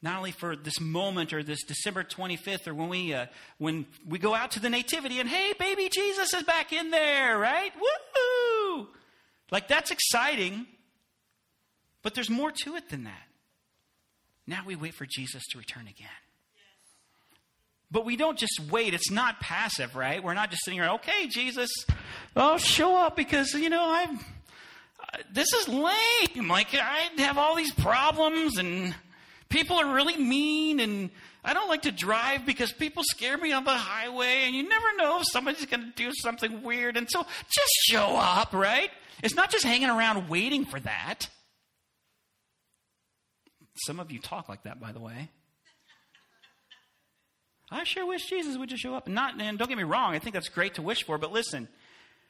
not 0.00 0.16
only 0.16 0.32
for 0.32 0.56
this 0.56 0.80
moment 0.80 1.34
or 1.34 1.42
this 1.42 1.62
December 1.62 2.04
25th 2.04 2.66
or 2.66 2.72
when 2.72 2.88
we, 2.88 3.12
uh, 3.12 3.26
when 3.58 3.84
we 4.08 4.18
go 4.18 4.34
out 4.34 4.52
to 4.52 4.60
the 4.60 4.70
nativity 4.70 5.20
and 5.20 5.28
hey, 5.28 5.52
baby 5.58 5.90
Jesus 5.90 6.32
is 6.32 6.42
back 6.44 6.72
in 6.72 6.90
there, 6.90 7.38
right? 7.38 7.72
Woohoo! 7.74 8.86
Like 9.50 9.68
that's 9.68 9.90
exciting. 9.90 10.66
But 12.04 12.14
there's 12.14 12.30
more 12.30 12.52
to 12.62 12.76
it 12.76 12.90
than 12.90 13.04
that. 13.04 13.26
Now 14.46 14.60
we 14.64 14.76
wait 14.76 14.94
for 14.94 15.06
Jesus 15.06 15.42
to 15.50 15.58
return 15.58 15.88
again. 15.88 16.06
But 17.90 18.04
we 18.04 18.16
don't 18.16 18.38
just 18.38 18.60
wait. 18.70 18.92
It's 18.92 19.10
not 19.10 19.40
passive, 19.40 19.96
right? 19.96 20.22
We're 20.22 20.34
not 20.34 20.50
just 20.50 20.64
sitting 20.64 20.80
here, 20.80 20.90
okay, 20.90 21.26
Jesus, 21.28 21.70
oh, 22.36 22.58
show 22.58 22.96
up 22.96 23.16
because, 23.16 23.54
you 23.54 23.70
know, 23.70 23.84
I'm, 23.86 24.18
uh, 24.18 25.18
this 25.32 25.52
is 25.54 25.66
lame. 25.68 26.48
Like, 26.48 26.74
I 26.74 27.08
have 27.18 27.38
all 27.38 27.54
these 27.54 27.72
problems 27.72 28.58
and 28.58 28.94
people 29.48 29.76
are 29.76 29.94
really 29.94 30.16
mean 30.16 30.80
and 30.80 31.10
I 31.42 31.54
don't 31.54 31.68
like 31.68 31.82
to 31.82 31.92
drive 31.92 32.44
because 32.44 32.72
people 32.72 33.02
scare 33.06 33.38
me 33.38 33.52
on 33.52 33.64
the 33.64 33.74
highway 33.74 34.42
and 34.44 34.54
you 34.54 34.68
never 34.68 34.96
know 34.96 35.20
if 35.20 35.26
somebody's 35.30 35.64
going 35.66 35.84
to 35.84 35.92
do 35.94 36.10
something 36.20 36.62
weird. 36.62 36.96
And 36.96 37.08
so 37.08 37.24
just 37.48 37.72
show 37.86 38.16
up, 38.16 38.52
right? 38.52 38.90
It's 39.22 39.34
not 39.34 39.50
just 39.50 39.64
hanging 39.64 39.88
around 39.88 40.28
waiting 40.28 40.66
for 40.66 40.80
that. 40.80 41.28
Some 43.76 43.98
of 44.00 44.10
you 44.10 44.18
talk 44.18 44.48
like 44.48 44.62
that, 44.64 44.80
by 44.80 44.92
the 44.92 45.00
way. 45.00 45.30
I 47.70 47.84
sure 47.84 48.06
wish 48.06 48.26
Jesus 48.28 48.56
would 48.56 48.68
just 48.68 48.82
show 48.82 48.94
up. 48.94 49.08
Not, 49.08 49.40
and 49.40 49.58
don't 49.58 49.68
get 49.68 49.78
me 49.78 49.84
wrong, 49.84 50.14
I 50.14 50.18
think 50.18 50.34
that's 50.34 50.48
great 50.48 50.74
to 50.74 50.82
wish 50.82 51.04
for, 51.04 51.18
but 51.18 51.32
listen, 51.32 51.68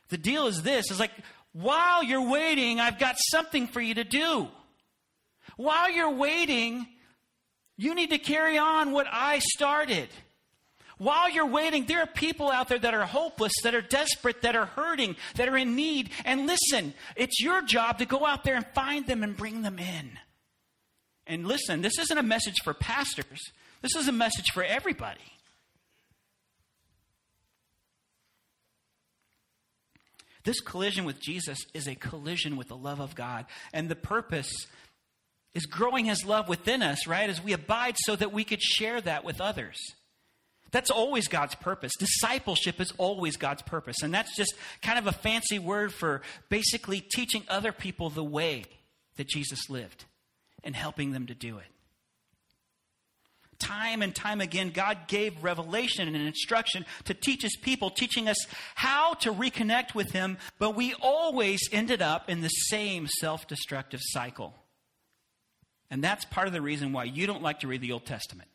the 0.09 0.19
deal 0.19 0.47
is 0.47 0.63
this 0.63 0.91
is 0.91 1.01
like, 1.01 1.11
while 1.53 2.03
you're 2.03 2.29
waiting, 2.29 2.81
I've 2.81 2.99
got 2.99 3.17
something 3.31 3.67
for 3.67 3.81
you 3.81 3.95
to 3.95 4.05
do. 4.05 4.49
While 5.57 5.91
you're 5.91 6.11
waiting, 6.11 6.87
you 7.77 7.95
need 7.95 8.11
to 8.11 8.19
carry 8.19 8.59
on 8.59 8.93
what 8.93 9.07
I 9.11 9.41
started. 9.41 10.09
While 10.99 11.31
you're 11.31 11.47
waiting, 11.47 11.87
there 11.87 12.01
are 12.01 12.07
people 12.07 12.51
out 12.51 12.69
there 12.69 12.79
that 12.79 12.95
are 12.95 13.05
hopeless, 13.05 13.53
that 13.65 13.75
are 13.75 13.83
desperate, 13.83 14.43
that 14.43 14.57
are 14.57 14.67
hurting, 14.67 15.17
that 15.35 15.49
are 15.49 15.57
in 15.57 15.75
need. 15.75 16.11
And 16.25 16.47
listen, 16.47 16.95
it's 17.17 17.41
your 17.41 17.63
job 17.63 17.99
to 17.99 18.07
go 18.07 18.25
out 18.25 18.45
there 18.45 18.55
and 18.55 18.67
find 18.75 19.07
them 19.07 19.23
and 19.23 19.37
bring 19.37 19.63
them 19.63 19.79
in. 19.79 20.19
And 21.27 21.47
listen, 21.47 21.81
this 21.81 21.99
isn't 21.99 22.19
a 22.19 22.23
message 22.23 22.57
for 22.63 22.75
pastors, 22.75 23.41
this 23.83 23.97
is 23.97 24.09
a 24.09 24.13
message 24.13 24.51
for 24.53 24.63
everybody. 24.63 25.21
This 30.45 30.61
collision 30.61 31.07
with 31.07 31.21
Jesus 31.21 31.59
is 31.73 31.89
a 31.89 31.95
collision 31.95 32.57
with 32.57 32.69
the 32.69 32.77
love 32.77 33.01
of 33.01 33.15
God. 33.15 33.47
And 33.73 33.89
the 33.89 33.97
purpose 33.97 34.53
is 35.55 35.65
growing 35.65 36.05
his 36.05 36.25
love 36.27 36.49
within 36.49 36.83
us, 36.83 37.07
right? 37.07 37.31
As 37.31 37.43
we 37.43 37.55
abide 37.55 37.97
so 38.05 38.15
that 38.15 38.33
we 38.33 38.45
could 38.45 38.61
share 38.61 39.01
that 39.01 39.25
with 39.25 39.41
others. 39.41 39.79
That's 40.71 40.91
always 40.91 41.29
God's 41.29 41.55
purpose. 41.55 41.93
Discipleship 41.99 42.79
is 42.79 42.93
always 42.99 43.39
God's 43.39 43.63
purpose. 43.63 43.97
And 44.03 44.13
that's 44.13 44.37
just 44.37 44.55
kind 44.83 44.99
of 44.99 45.07
a 45.07 45.13
fancy 45.13 45.59
word 45.59 45.95
for 45.95 46.21
basically 46.51 47.01
teaching 47.01 47.45
other 47.49 47.73
people 47.73 48.11
the 48.11 48.25
way 48.25 48.65
that 49.17 49.29
Jesus 49.29 49.71
lived 49.71 50.05
and 50.65 50.75
helping 50.75 51.13
them 51.13 51.27
to 51.27 51.35
do 51.35 51.59
it. 51.59 51.67
Time 53.59 54.03
and 54.03 54.15
time 54.15 54.41
again, 54.41 54.71
God 54.71 55.07
gave 55.07 55.43
revelation 55.43 56.09
and 56.09 56.17
instruction 56.17 56.85
to 57.05 57.15
teach 57.15 57.43
his 57.43 57.57
people, 57.57 57.89
teaching 57.89 58.29
us 58.29 58.37
how 58.75 59.15
to 59.15 59.33
reconnect 59.33 59.95
with 59.95 60.11
him, 60.11 60.39
but 60.59 60.75
we 60.75 60.95
always 61.01 61.61
ended 61.71 62.03
up 62.03 62.29
in 62.29 62.41
the 62.41 62.49
same 62.49 63.07
self 63.21 63.47
destructive 63.47 64.01
cycle. 64.03 64.55
And 65.91 66.03
that's 66.03 66.25
part 66.25 66.47
of 66.47 66.53
the 66.53 66.61
reason 66.61 66.93
why 66.93 67.05
you 67.05 67.27
don't 67.27 67.43
like 67.43 67.61
to 67.61 67.69
read 67.69 67.81
the 67.81 67.93
Old 67.93 68.05
Testament. 68.05 68.49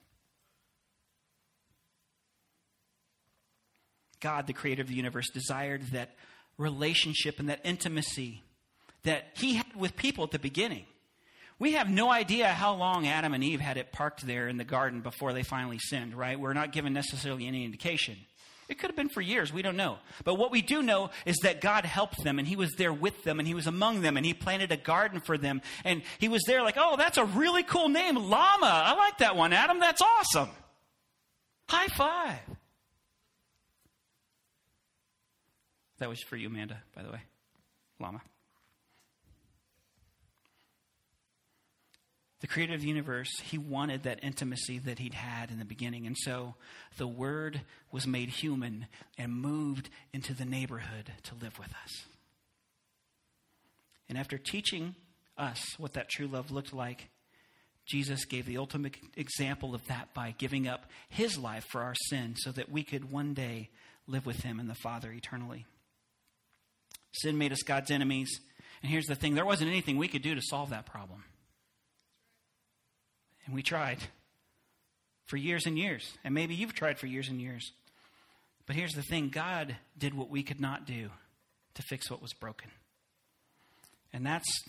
God, 4.19 4.47
the 4.47 4.53
creator 4.53 4.81
of 4.81 4.89
the 4.89 4.95
universe, 4.95 5.29
desired 5.29 5.83
that 5.93 6.09
relationship 6.57 7.39
and 7.39 7.47
that 7.49 7.61
intimacy 7.63 8.43
that 9.03 9.27
he 9.35 9.55
had 9.55 9.73
with 9.75 9.95
people 9.95 10.25
at 10.25 10.31
the 10.31 10.39
beginning. 10.39 10.85
We 11.59 11.73
have 11.73 11.89
no 11.89 12.09
idea 12.09 12.47
how 12.47 12.73
long 12.75 13.05
Adam 13.05 13.33
and 13.33 13.43
Eve 13.43 13.59
had 13.59 13.75
it 13.75 13.91
parked 13.91 14.25
there 14.25 14.47
in 14.47 14.57
the 14.57 14.63
garden 14.63 15.01
before 15.01 15.33
they 15.33 15.43
finally 15.43 15.77
sinned, 15.77 16.15
right? 16.15 16.39
We're 16.39 16.53
not 16.53 16.71
given 16.71 16.93
necessarily 16.93 17.45
any 17.47 17.65
indication. 17.65 18.15
It 18.69 18.77
could 18.77 18.89
have 18.89 18.95
been 18.95 19.09
for 19.09 19.19
years. 19.19 19.51
We 19.51 19.61
don't 19.61 19.75
know. 19.75 19.97
But 20.23 20.35
what 20.35 20.51
we 20.51 20.61
do 20.61 20.81
know 20.81 21.09
is 21.25 21.37
that 21.37 21.59
God 21.59 21.85
helped 21.85 22.23
them 22.23 22.39
and 22.39 22.47
He 22.47 22.55
was 22.55 22.71
there 22.77 22.93
with 22.93 23.23
them 23.23 23.39
and 23.39 23.47
He 23.47 23.55
was 23.55 23.67
among 23.67 24.01
them 24.01 24.15
and 24.15 24.25
He 24.25 24.33
planted 24.33 24.71
a 24.71 24.77
garden 24.77 25.19
for 25.19 25.37
them. 25.37 25.61
And 25.83 26.03
He 26.19 26.29
was 26.29 26.43
there 26.45 26.61
like, 26.63 26.75
oh, 26.77 26.95
that's 26.95 27.17
a 27.17 27.25
really 27.25 27.63
cool 27.63 27.89
name, 27.89 28.15
Llama. 28.15 28.83
I 28.85 28.93
like 28.95 29.17
that 29.17 29.35
one, 29.35 29.53
Adam. 29.53 29.79
That's 29.79 30.01
awesome. 30.01 30.49
High 31.67 31.87
five. 31.87 32.39
That 35.97 36.07
was 36.07 36.21
for 36.21 36.37
you, 36.37 36.47
Amanda, 36.47 36.81
by 36.95 37.03
the 37.03 37.11
way. 37.11 37.21
Llama. 37.99 38.21
The 42.41 42.47
creator 42.47 42.73
of 42.73 42.81
the 42.81 42.87
universe, 42.87 43.29
he 43.43 43.57
wanted 43.57 44.03
that 44.03 44.23
intimacy 44.23 44.79
that 44.79 44.99
he'd 44.99 45.13
had 45.13 45.51
in 45.51 45.59
the 45.59 45.65
beginning. 45.65 46.07
And 46.07 46.17
so 46.17 46.55
the 46.97 47.07
word 47.07 47.61
was 47.91 48.07
made 48.07 48.29
human 48.29 48.87
and 49.17 49.33
moved 49.33 49.89
into 50.13 50.33
the 50.33 50.45
neighborhood 50.45 51.11
to 51.23 51.35
live 51.35 51.59
with 51.59 51.73
us. 51.83 52.05
And 54.07 54.17
after 54.17 54.37
teaching 54.37 54.95
us 55.37 55.61
what 55.77 55.93
that 55.93 56.09
true 56.09 56.27
love 56.27 56.49
looked 56.49 56.73
like, 56.73 57.09
Jesus 57.85 58.23
gave 58.25 58.45
the 58.45 58.57
ultimate 58.57 58.95
example 59.17 59.75
of 59.75 59.85
that 59.87 60.13
by 60.13 60.33
giving 60.37 60.67
up 60.67 60.85
his 61.09 61.37
life 61.37 61.65
for 61.71 61.81
our 61.81 61.95
sin 62.09 62.35
so 62.37 62.51
that 62.51 62.71
we 62.71 62.83
could 62.83 63.11
one 63.11 63.33
day 63.33 63.69
live 64.07 64.25
with 64.25 64.43
him 64.43 64.59
and 64.59 64.69
the 64.69 64.75
Father 64.75 65.11
eternally. 65.11 65.65
Sin 67.11 67.37
made 67.37 67.51
us 67.51 67.63
God's 67.63 67.91
enemies. 67.91 68.39
And 68.81 68.91
here's 68.91 69.07
the 69.07 69.15
thing 69.15 69.35
there 69.35 69.45
wasn't 69.45 69.71
anything 69.71 69.97
we 69.97 70.07
could 70.07 70.21
do 70.21 70.35
to 70.35 70.41
solve 70.41 70.69
that 70.69 70.85
problem. 70.85 71.23
And 73.45 73.55
we 73.55 73.63
tried 73.63 73.99
for 75.25 75.37
years 75.37 75.65
and 75.65 75.77
years. 75.77 76.17
And 76.23 76.33
maybe 76.33 76.55
you've 76.55 76.73
tried 76.73 76.99
for 76.99 77.07
years 77.07 77.29
and 77.29 77.39
years. 77.41 77.71
But 78.65 78.75
here's 78.75 78.93
the 78.93 79.01
thing 79.01 79.29
God 79.29 79.75
did 79.97 80.13
what 80.13 80.29
we 80.29 80.43
could 80.43 80.59
not 80.59 80.85
do 80.85 81.09
to 81.75 81.81
fix 81.83 82.09
what 82.09 82.21
was 82.21 82.33
broken. 82.33 82.69
And 84.13 84.25
that's 84.25 84.63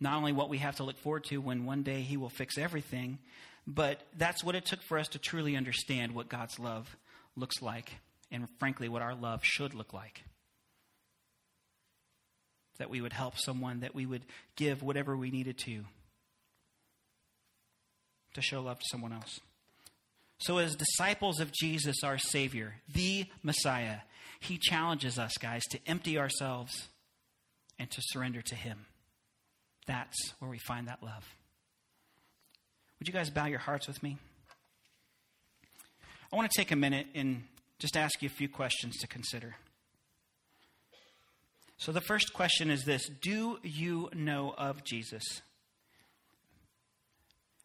not 0.00 0.16
only 0.16 0.32
what 0.32 0.48
we 0.48 0.58
have 0.58 0.76
to 0.76 0.84
look 0.84 0.98
forward 0.98 1.24
to 1.24 1.40
when 1.40 1.64
one 1.64 1.82
day 1.82 2.00
He 2.00 2.16
will 2.16 2.28
fix 2.28 2.58
everything, 2.58 3.18
but 3.66 4.00
that's 4.16 4.42
what 4.42 4.54
it 4.54 4.64
took 4.64 4.82
for 4.82 4.98
us 4.98 5.08
to 5.08 5.18
truly 5.18 5.56
understand 5.56 6.14
what 6.14 6.28
God's 6.28 6.58
love 6.58 6.96
looks 7.36 7.62
like, 7.62 7.92
and 8.30 8.48
frankly, 8.58 8.88
what 8.88 9.02
our 9.02 9.14
love 9.14 9.40
should 9.42 9.74
look 9.74 9.92
like. 9.92 10.22
That 12.78 12.90
we 12.90 13.00
would 13.00 13.12
help 13.12 13.38
someone, 13.38 13.80
that 13.80 13.94
we 13.94 14.06
would 14.06 14.22
give 14.56 14.82
whatever 14.82 15.16
we 15.16 15.30
needed 15.30 15.58
to 15.58 15.84
to 18.34 18.42
show 18.42 18.62
love 18.62 18.78
to 18.78 18.84
someone 18.90 19.12
else. 19.12 19.40
So, 20.38 20.58
as 20.58 20.74
disciples 20.74 21.38
of 21.38 21.52
Jesus, 21.52 22.02
our 22.02 22.18
Savior, 22.18 22.74
the 22.92 23.26
Messiah, 23.42 23.98
He 24.40 24.58
challenges 24.58 25.18
us, 25.18 25.32
guys, 25.40 25.62
to 25.70 25.78
empty 25.86 26.18
ourselves 26.18 26.88
and 27.78 27.90
to 27.90 28.00
surrender 28.06 28.42
to 28.42 28.54
Him. 28.54 28.86
That's 29.86 30.34
where 30.38 30.50
we 30.50 30.58
find 30.58 30.88
that 30.88 31.02
love. 31.02 31.24
Would 32.98 33.08
you 33.08 33.14
guys 33.14 33.30
bow 33.30 33.46
your 33.46 33.58
hearts 33.58 33.86
with 33.86 34.02
me? 34.02 34.16
I 36.32 36.36
want 36.36 36.50
to 36.50 36.56
take 36.56 36.70
a 36.70 36.76
minute 36.76 37.06
and 37.14 37.44
just 37.78 37.96
ask 37.96 38.22
you 38.22 38.26
a 38.26 38.30
few 38.30 38.48
questions 38.48 38.96
to 38.98 39.06
consider. 39.06 39.56
So, 41.76 41.92
the 41.92 42.00
first 42.00 42.32
question 42.32 42.70
is 42.70 42.84
this 42.84 43.08
Do 43.22 43.58
you 43.62 44.08
know 44.14 44.54
of 44.56 44.84
Jesus? 44.84 45.42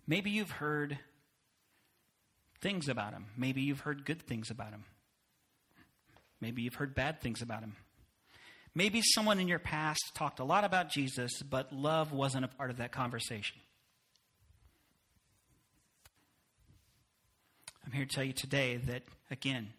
Maybe 0.07 0.29
you've 0.29 0.51
heard 0.51 0.97
things 2.61 2.87
about 2.87 3.13
him. 3.13 3.25
Maybe 3.35 3.61
you've 3.61 3.81
heard 3.81 4.05
good 4.05 4.21
things 4.21 4.49
about 4.49 4.69
him. 4.69 4.85
Maybe 6.39 6.61
you've 6.61 6.75
heard 6.75 6.95
bad 6.95 7.21
things 7.21 7.41
about 7.41 7.61
him. 7.61 7.75
Maybe 8.73 9.01
someone 9.01 9.39
in 9.39 9.47
your 9.47 9.59
past 9.59 10.11
talked 10.13 10.39
a 10.39 10.43
lot 10.43 10.63
about 10.63 10.89
Jesus, 10.89 11.41
but 11.41 11.73
love 11.73 12.11
wasn't 12.11 12.45
a 12.45 12.47
part 12.47 12.69
of 12.69 12.77
that 12.77 12.91
conversation. 12.91 13.57
I'm 17.85 17.91
here 17.91 18.05
to 18.05 18.15
tell 18.15 18.23
you 18.23 18.33
today 18.33 18.77
that, 18.77 19.03
again, 19.31 19.69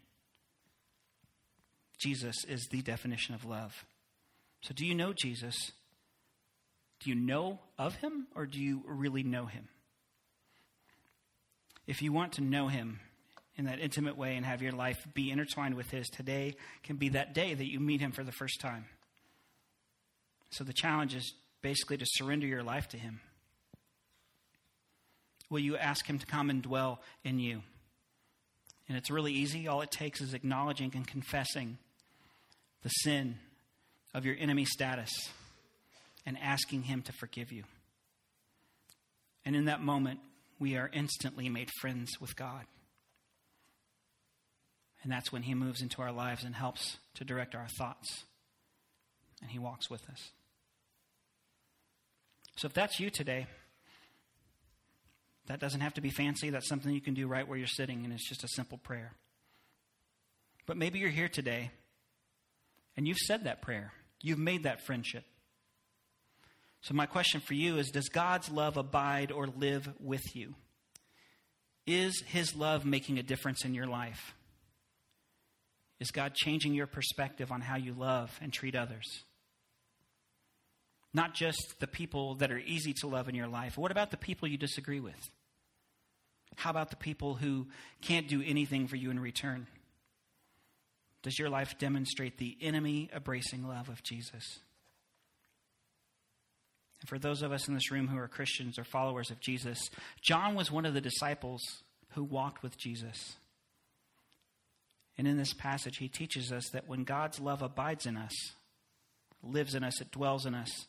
Jesus 1.99 2.45
is 2.45 2.67
the 2.71 2.83
definition 2.83 3.35
of 3.35 3.45
love. 3.45 3.85
So, 4.63 4.75
do 4.75 4.85
you 4.85 4.95
know 4.95 5.13
Jesus? 5.13 5.73
Do 7.01 7.11
you 7.11 7.17
know 7.17 7.61
of 7.79 7.97
him, 7.97 8.27
or 8.35 8.47
do 8.47 8.61
you 8.61 8.83
really 8.87 9.23
know 9.23 9.47
him? 9.47 9.69
If 11.89 12.01
you 12.03 12.13
want 12.13 12.35
to 12.35 12.41
know 12.41 12.69
him 12.69 13.01
in 13.57 13.65
that 13.65 13.81
intimate 13.81 14.17
way 14.17 14.37
and 14.37 14.47
have 14.47 14.63
your 14.63 14.71
life 14.71 14.99
be 15.15 15.33
intertwined 15.33 15.75
with 15.75 15.91
his, 15.91 16.09
today 16.09 16.55
can 16.85 16.95
be 16.95 17.09
that 17.09 17.35
day 17.35 17.53
that 17.53 17.69
you 17.69 17.81
meet 17.81 18.01
him 18.01 18.13
for 18.13 18.23
the 18.23 18.31
first 18.31 18.61
time. 18.61 18.85
So, 20.51 20.63
the 20.63 20.73
challenge 20.73 21.17
is 21.17 21.35
basically 21.61 21.97
to 21.97 22.07
surrender 22.07 22.47
your 22.47 22.63
life 22.63 22.89
to 22.91 22.97
him. 22.97 23.21
Will 25.51 25.59
you 25.59 25.77
ask 25.77 26.07
him 26.07 26.21
to 26.21 26.27
come 26.27 26.49
and 26.49 26.63
dwell 26.63 27.01
in 27.25 27.41
you? 27.41 27.63
And 28.89 28.97
it's 28.97 29.11
really 29.11 29.33
easy. 29.33 29.67
All 29.67 29.83
it 29.83 29.91
takes 29.91 30.21
is 30.21 30.33
acknowledging 30.33 30.93
and 30.95 31.07
confessing 31.07 31.79
the 32.83 32.89
sin 32.89 33.39
of 34.15 34.25
your 34.25 34.37
enemy 34.39 34.65
status 34.65 35.11
and 36.25 36.39
asking 36.41 36.83
Him 36.83 37.03
to 37.03 37.13
forgive 37.13 37.53
you. 37.53 37.65
And 39.45 39.55
in 39.57 39.67
that 39.67 39.83
moment, 39.83 40.21
we 40.59 40.77
are 40.77 40.91
instantly 40.93 41.49
made 41.49 41.71
friends 41.81 42.21
with 42.21 42.37
God. 42.37 42.65
And 45.03 45.13
that's 45.13 45.33
when 45.33 45.43
He 45.43 45.55
moves 45.55 45.81
into 45.81 46.03
our 46.03 46.13
lives 46.13 46.45
and 46.45 46.55
helps 46.55 46.99
to 47.15 47.25
direct 47.25 47.55
our 47.55 47.69
thoughts. 47.79 48.25
And 49.41 49.51
He 49.51 49.59
walks 49.59 49.89
with 49.89 50.09
us. 50.11 50.31
So 52.57 52.67
if 52.67 52.75
that's 52.75 52.99
you 52.99 53.09
today, 53.11 53.47
that 55.47 55.61
doesn't 55.61 55.81
have 55.81 55.95
to 55.95 56.01
be 56.01 56.11
fancy. 56.11 56.51
That's 56.51 56.69
something 56.69 56.93
you 56.93 57.01
can 57.01 57.15
do 57.15 57.27
right 57.27 57.47
where 57.47 57.57
you're 57.57 57.67
sitting, 57.67 58.05
and 58.05 58.13
it's 58.13 58.29
just 58.29 58.45
a 58.45 58.49
simple 58.49 58.79
prayer. 58.79 59.13
But 60.69 60.77
maybe 60.77 60.99
you're 60.99 61.09
here 61.09 61.31
today 61.31 61.71
and 62.95 63.09
you've 63.09 63.17
said 63.19 63.45
that 63.45 63.63
prayer, 63.63 63.93
you've 64.21 64.39
made 64.39 64.65
that 64.65 64.85
friendship. 64.85 65.25
So, 66.89 66.95
my 66.95 67.05
question 67.05 67.43
for 67.43 67.53
you 67.53 67.77
is 67.77 67.91
Does 67.91 68.09
God's 68.09 68.51
love 68.51 68.79
abide 68.79 69.31
or 69.31 69.47
live 69.47 69.91
with 70.01 70.35
you? 70.35 70.55
Is 71.87 72.23
His 72.27 72.57
love 72.57 72.87
making 72.87 73.19
a 73.19 73.23
difference 73.23 73.67
in 73.67 73.75
your 73.75 73.87
life? 73.87 74.35
Is 76.01 76.11
God 76.11 76.33
changing 76.35 76.73
your 76.73 76.87
perspective 76.87 77.53
on 77.53 77.61
how 77.61 77.77
you 77.77 77.93
love 77.93 78.35
and 78.41 78.51
treat 78.51 78.75
others? 78.75 79.05
Not 81.13 81.35
just 81.35 81.75
the 81.79 81.87
people 81.87 82.37
that 82.37 82.51
are 82.51 82.59
easy 82.59 82.95
to 83.01 83.07
love 83.07 83.29
in 83.29 83.35
your 83.35 83.49
life. 83.49 83.77
What 83.77 83.91
about 83.91 84.11
the 84.11 84.17
people 84.17 84.49
you 84.49 84.57
disagree 84.57 85.01
with? 85.01 85.29
How 86.57 86.71
about 86.71 86.89
the 86.89 86.97
people 86.97 87.35
who 87.35 87.67
can't 88.01 88.29
do 88.29 88.43
anything 88.43 88.87
for 88.87 88.97
you 88.97 89.11
in 89.11 89.21
return? 89.21 89.67
Does 91.23 91.39
your 91.39 91.51
life 91.51 91.77
demonstrate 91.79 92.39
the 92.39 92.57
enemy 92.63 93.11
embracing 93.15 93.69
love 93.69 93.91
of 93.91 94.03
Jesus? 94.03 94.61
And 97.01 97.09
for 97.09 97.19
those 97.19 97.43
of 97.43 97.53
us 97.53 97.69
in 97.69 97.75
this 97.75 97.91
room 97.91 98.09
who 98.09 98.19
are 98.19 98.29
Christians 98.29 98.79
or 98.79 98.85
followers 98.85 99.31
of 99.31 99.41
Jesus, 99.41 99.91
John 100.21 100.55
was 100.55 100.71
one 100.71 100.85
of 100.85 100.95
the 100.95 101.01
disciples 101.01 101.63
who 102.11 102.25
walked 102.25 102.63
with 102.63 102.77
Jesus. 102.77 103.37
And 105.17 105.27
in 105.27 105.37
this 105.37 105.53
passage, 105.53 105.99
he 105.99 106.09
teaches 106.09 106.53
us 106.53 106.69
that 106.73 106.89
when 106.89 107.05
God's 107.05 107.41
love 107.41 107.63
abides 107.63 108.07
in 108.07 108.17
us, 108.17 108.33
lives 109.43 109.75
in 109.75 109.85
us, 109.85 110.01
it 110.01 110.11
dwells 110.11 110.47
in 110.47 110.55
us, 110.55 110.87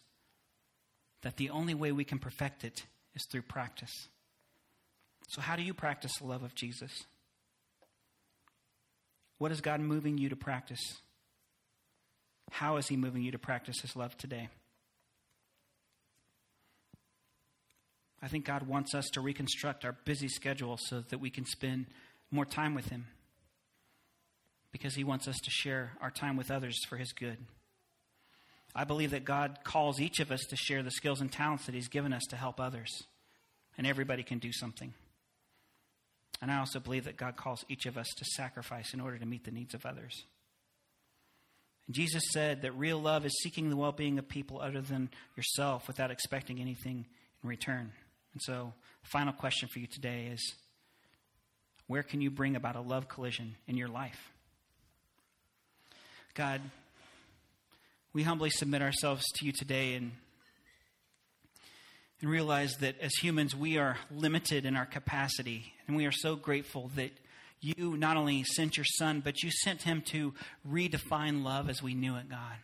that 1.21 1.37
the 1.37 1.49
only 1.49 1.73
way 1.73 1.91
we 1.91 2.03
can 2.03 2.19
perfect 2.19 2.63
it 2.63 2.85
is 3.15 3.25
through 3.25 3.41
practice. 3.43 4.07
So, 5.29 5.41
how 5.41 5.55
do 5.55 5.63
you 5.63 5.73
practice 5.73 6.17
the 6.17 6.27
love 6.27 6.43
of 6.43 6.55
Jesus? 6.55 6.91
What 9.37 9.51
is 9.51 9.61
God 9.61 9.79
moving 9.79 10.17
you 10.17 10.29
to 10.29 10.35
practice? 10.35 10.81
How 12.51 12.77
is 12.77 12.87
He 12.87 12.97
moving 12.97 13.23
you 13.23 13.31
to 13.31 13.39
practice 13.39 13.81
His 13.81 13.95
love 13.95 14.17
today? 14.17 14.49
I 18.21 18.27
think 18.27 18.45
God 18.45 18.63
wants 18.63 18.93
us 18.93 19.09
to 19.11 19.21
reconstruct 19.21 19.85
our 19.85 19.95
busy 20.05 20.27
schedule 20.27 20.77
so 20.77 21.01
that 21.09 21.19
we 21.19 21.29
can 21.29 21.45
spend 21.45 21.85
more 22.31 22.45
time 22.45 22.75
with 22.75 22.89
Him 22.89 23.07
because 24.71 24.95
He 24.95 25.03
wants 25.03 25.27
us 25.27 25.37
to 25.37 25.49
share 25.49 25.93
our 26.01 26.11
time 26.11 26.35
with 26.35 26.51
others 26.51 26.77
for 26.85 26.97
His 26.97 27.11
good. 27.13 27.37
I 28.75 28.83
believe 28.83 29.11
that 29.11 29.25
God 29.25 29.59
calls 29.63 29.99
each 29.99 30.19
of 30.19 30.31
us 30.31 30.41
to 30.49 30.55
share 30.55 30.83
the 30.83 30.91
skills 30.91 31.21
and 31.21 31.31
talents 31.31 31.65
that 31.65 31.75
He's 31.75 31.87
given 31.87 32.13
us 32.13 32.23
to 32.29 32.35
help 32.35 32.59
others, 32.59 33.03
and 33.77 33.87
everybody 33.87 34.23
can 34.23 34.39
do 34.39 34.51
something. 34.51 34.93
And 36.41 36.51
I 36.51 36.59
also 36.59 36.79
believe 36.79 37.05
that 37.05 37.17
God 37.17 37.35
calls 37.35 37.65
each 37.67 37.85
of 37.85 37.97
us 37.97 38.07
to 38.17 38.25
sacrifice 38.25 38.93
in 38.93 39.01
order 39.01 39.17
to 39.17 39.25
meet 39.25 39.43
the 39.43 39.51
needs 39.51 39.73
of 39.73 39.85
others. 39.85 40.25
Jesus 41.91 42.23
said 42.31 42.61
that 42.61 42.73
real 42.73 42.99
love 42.99 43.25
is 43.25 43.41
seeking 43.41 43.69
the 43.69 43.75
well 43.75 43.91
being 43.91 44.19
of 44.19 44.29
people 44.29 44.61
other 44.61 44.81
than 44.81 45.09
yourself 45.35 45.87
without 45.87 46.11
expecting 46.11 46.59
anything 46.59 47.07
in 47.43 47.49
return. 47.49 47.91
And 48.33 48.41
so, 48.41 48.73
final 49.03 49.33
question 49.33 49.69
for 49.71 49.79
you 49.79 49.87
today 49.87 50.29
is 50.31 50.55
where 51.87 52.03
can 52.03 52.21
you 52.21 52.29
bring 52.29 52.55
about 52.55 52.75
a 52.75 52.81
love 52.81 53.07
collision 53.07 53.55
in 53.67 53.77
your 53.77 53.87
life? 53.87 54.31
God, 56.35 56.61
we 58.13 58.23
humbly 58.23 58.49
submit 58.49 58.81
ourselves 58.81 59.23
to 59.35 59.45
you 59.45 59.51
today 59.51 59.95
and 59.95 60.11
and 62.21 62.29
realize 62.29 62.75
that 62.77 62.99
as 62.99 63.13
humans, 63.21 63.55
we 63.55 63.77
are 63.77 63.97
limited 64.11 64.65
in 64.65 64.75
our 64.75 64.85
capacity. 64.85 65.73
And 65.87 65.95
we 65.95 66.05
are 66.05 66.11
so 66.11 66.35
grateful 66.35 66.91
that 66.95 67.11
you 67.61 67.95
not 67.97 68.17
only 68.17 68.43
sent 68.43 68.77
your 68.77 68.85
son, 68.85 69.21
but 69.23 69.41
you 69.41 69.51
sent 69.51 69.83
him 69.83 70.01
to 70.07 70.33
redefine 70.69 71.43
love 71.43 71.69
as 71.69 71.81
we 71.81 71.93
knew 71.93 72.15
it, 72.15 72.29
God. 72.29 72.57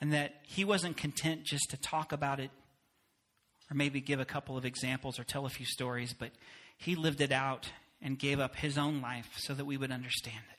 And 0.00 0.12
that 0.12 0.36
he 0.42 0.64
wasn't 0.64 0.96
content 0.96 1.44
just 1.44 1.70
to 1.70 1.76
talk 1.76 2.12
about 2.12 2.40
it 2.40 2.50
or 3.70 3.76
maybe 3.76 4.00
give 4.00 4.20
a 4.20 4.24
couple 4.24 4.56
of 4.56 4.64
examples 4.64 5.18
or 5.18 5.24
tell 5.24 5.46
a 5.46 5.50
few 5.50 5.66
stories, 5.66 6.12
but 6.12 6.30
he 6.76 6.94
lived 6.94 7.20
it 7.20 7.32
out 7.32 7.70
and 8.02 8.18
gave 8.18 8.40
up 8.40 8.56
his 8.56 8.76
own 8.76 9.00
life 9.00 9.28
so 9.36 9.54
that 9.54 9.64
we 9.64 9.76
would 9.76 9.92
understand 9.92 10.42
it. 10.50 10.56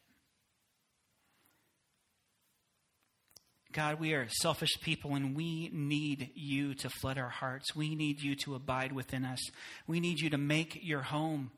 God, 3.74 3.99
we 3.99 4.14
are 4.14 4.28
selfish 4.30 4.80
people 4.82 5.16
and 5.16 5.36
we 5.36 5.70
need 5.72 6.32
you 6.36 6.74
to 6.76 6.89
flood 6.89 7.18
our 7.18 7.30
hearts. 7.30 7.74
We 7.76 7.95
need 7.95 8.22
you 8.22 8.36
to 8.38 8.55
abide 8.55 8.91
within 8.91 9.24
us. 9.24 9.39
We 9.88 9.99
need 9.99 10.20
you 10.20 10.30
to 10.32 10.38
make 10.38 10.80
your 10.84 11.01
home 11.01 11.51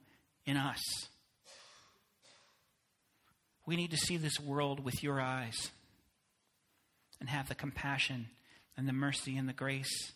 in 0.45 0.57
us. 0.57 0.81
We 3.65 3.75
need 3.75 3.91
to 3.91 3.97
see 3.97 4.17
this 4.17 4.39
world 4.39 4.83
with 4.83 5.01
your 5.01 5.19
eyes 5.19 5.71
and 7.19 7.29
have 7.29 7.49
the 7.49 7.55
compassion 7.55 8.27
and 8.77 8.87
the 8.87 8.93
mercy 8.93 9.35
and 9.35 9.49
the 9.49 9.53
grace 9.53 10.13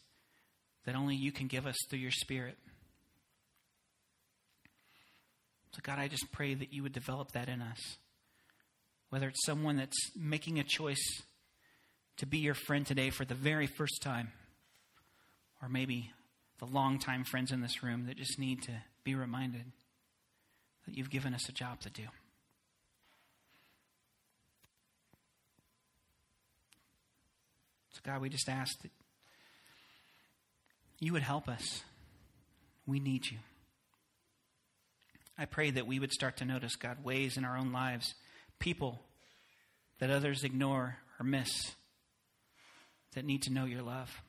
that 0.87 0.95
only 0.95 1.17
you 1.17 1.33
can 1.33 1.47
give 1.47 1.67
us 1.67 1.75
through 1.89 1.99
your 1.99 2.11
Spirit. 2.11 2.57
So, 5.73 5.81
God, 5.83 5.99
I 5.99 6.07
just 6.07 6.31
pray 6.31 6.53
that 6.53 6.71
you 6.71 6.81
would 6.81 6.93
develop 6.93 7.33
that 7.33 7.49
in 7.49 7.61
us. 7.61 7.97
Whether 9.09 9.27
it's 9.27 9.45
someone 9.45 9.75
that's 9.75 10.11
making 10.15 10.59
a 10.59 10.63
choice 10.63 11.21
to 12.15 12.25
be 12.25 12.37
your 12.37 12.53
friend 12.53 12.85
today 12.85 13.09
for 13.09 13.25
the 13.25 13.35
very 13.35 13.67
first 13.67 14.01
time, 14.01 14.31
or 15.61 15.67
maybe 15.67 16.11
the 16.59 16.65
longtime 16.65 17.25
friends 17.25 17.51
in 17.51 17.59
this 17.59 17.83
room 17.83 18.05
that 18.05 18.15
just 18.15 18.39
need 18.39 18.63
to 18.63 18.71
be 19.03 19.13
reminded 19.13 19.65
that 20.85 20.95
you've 20.95 21.09
given 21.09 21.33
us 21.33 21.49
a 21.49 21.51
job 21.51 21.81
to 21.81 21.89
do. 21.89 22.03
So, 27.91 27.99
God, 28.05 28.21
we 28.21 28.29
just 28.29 28.47
ask 28.47 28.81
that 28.83 28.91
you 30.99 31.13
would 31.13 31.23
help 31.23 31.47
us. 31.47 31.83
We 32.85 32.99
need 32.99 33.29
you. 33.29 33.37
I 35.37 35.45
pray 35.45 35.69
that 35.71 35.85
we 35.85 35.99
would 35.99 36.11
start 36.11 36.37
to 36.37 36.45
notice, 36.45 36.75
God, 36.75 37.03
ways 37.03 37.37
in 37.37 37.45
our 37.45 37.57
own 37.57 37.71
lives, 37.71 38.15
people 38.59 39.01
that 39.99 40.09
others 40.09 40.43
ignore 40.43 40.97
or 41.19 41.23
miss 41.23 41.49
that 43.13 43.25
need 43.25 43.43
to 43.43 43.53
know 43.53 43.65
your 43.65 43.83
love. 43.83 44.21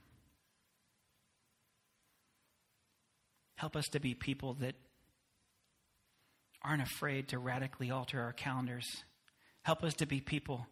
Help 3.56 3.74
us 3.74 3.86
to 3.88 4.00
be 4.00 4.14
people 4.14 4.54
that 4.60 4.74
aren't 6.62 6.82
afraid 6.82 7.28
to 7.28 7.38
radically 7.38 7.90
alter 7.90 8.20
our 8.20 8.32
calendars. 8.32 8.86
Help 9.62 9.82
us 9.82 9.94
to 9.94 10.06
be 10.06 10.20
people 10.20 10.66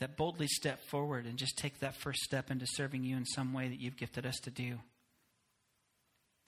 that 0.00 0.16
boldly 0.16 0.46
step 0.46 0.80
forward 0.80 1.26
and 1.26 1.36
just 1.36 1.56
take 1.58 1.80
that 1.80 1.94
first 1.94 2.20
step 2.20 2.50
into 2.50 2.66
serving 2.66 3.04
you 3.04 3.16
in 3.16 3.26
some 3.26 3.52
way 3.52 3.68
that 3.68 3.80
you've 3.80 3.96
gifted 3.96 4.24
us 4.24 4.38
to 4.40 4.50
do. 4.50 4.78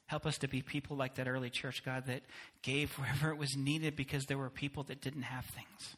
Help 0.06 0.26
us 0.26 0.38
to 0.38 0.48
be 0.48 0.62
people 0.62 0.96
like 0.96 1.16
that 1.16 1.28
early 1.28 1.50
church, 1.50 1.84
God, 1.84 2.06
that 2.06 2.22
gave 2.62 2.92
wherever 2.98 3.30
it 3.30 3.38
was 3.38 3.56
needed 3.56 3.96
because 3.96 4.24
there 4.26 4.38
were 4.38 4.50
people 4.50 4.82
that 4.84 5.00
didn't 5.00 5.22
have 5.22 5.44
things. 5.46 5.96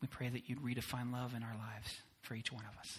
We 0.00 0.08
pray 0.08 0.28
that 0.28 0.48
you'd 0.48 0.62
redefine 0.62 1.12
love 1.12 1.34
in 1.34 1.42
our 1.42 1.56
lives 1.56 2.02
for 2.20 2.34
each 2.34 2.52
one 2.52 2.64
of 2.70 2.78
us. 2.78 2.98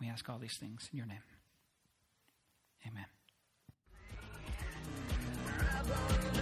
We 0.00 0.08
ask 0.08 0.28
all 0.28 0.38
these 0.38 0.56
things 0.58 0.88
in 0.92 0.98
your 0.98 1.06
name. 1.06 1.18
Rock 5.88 6.35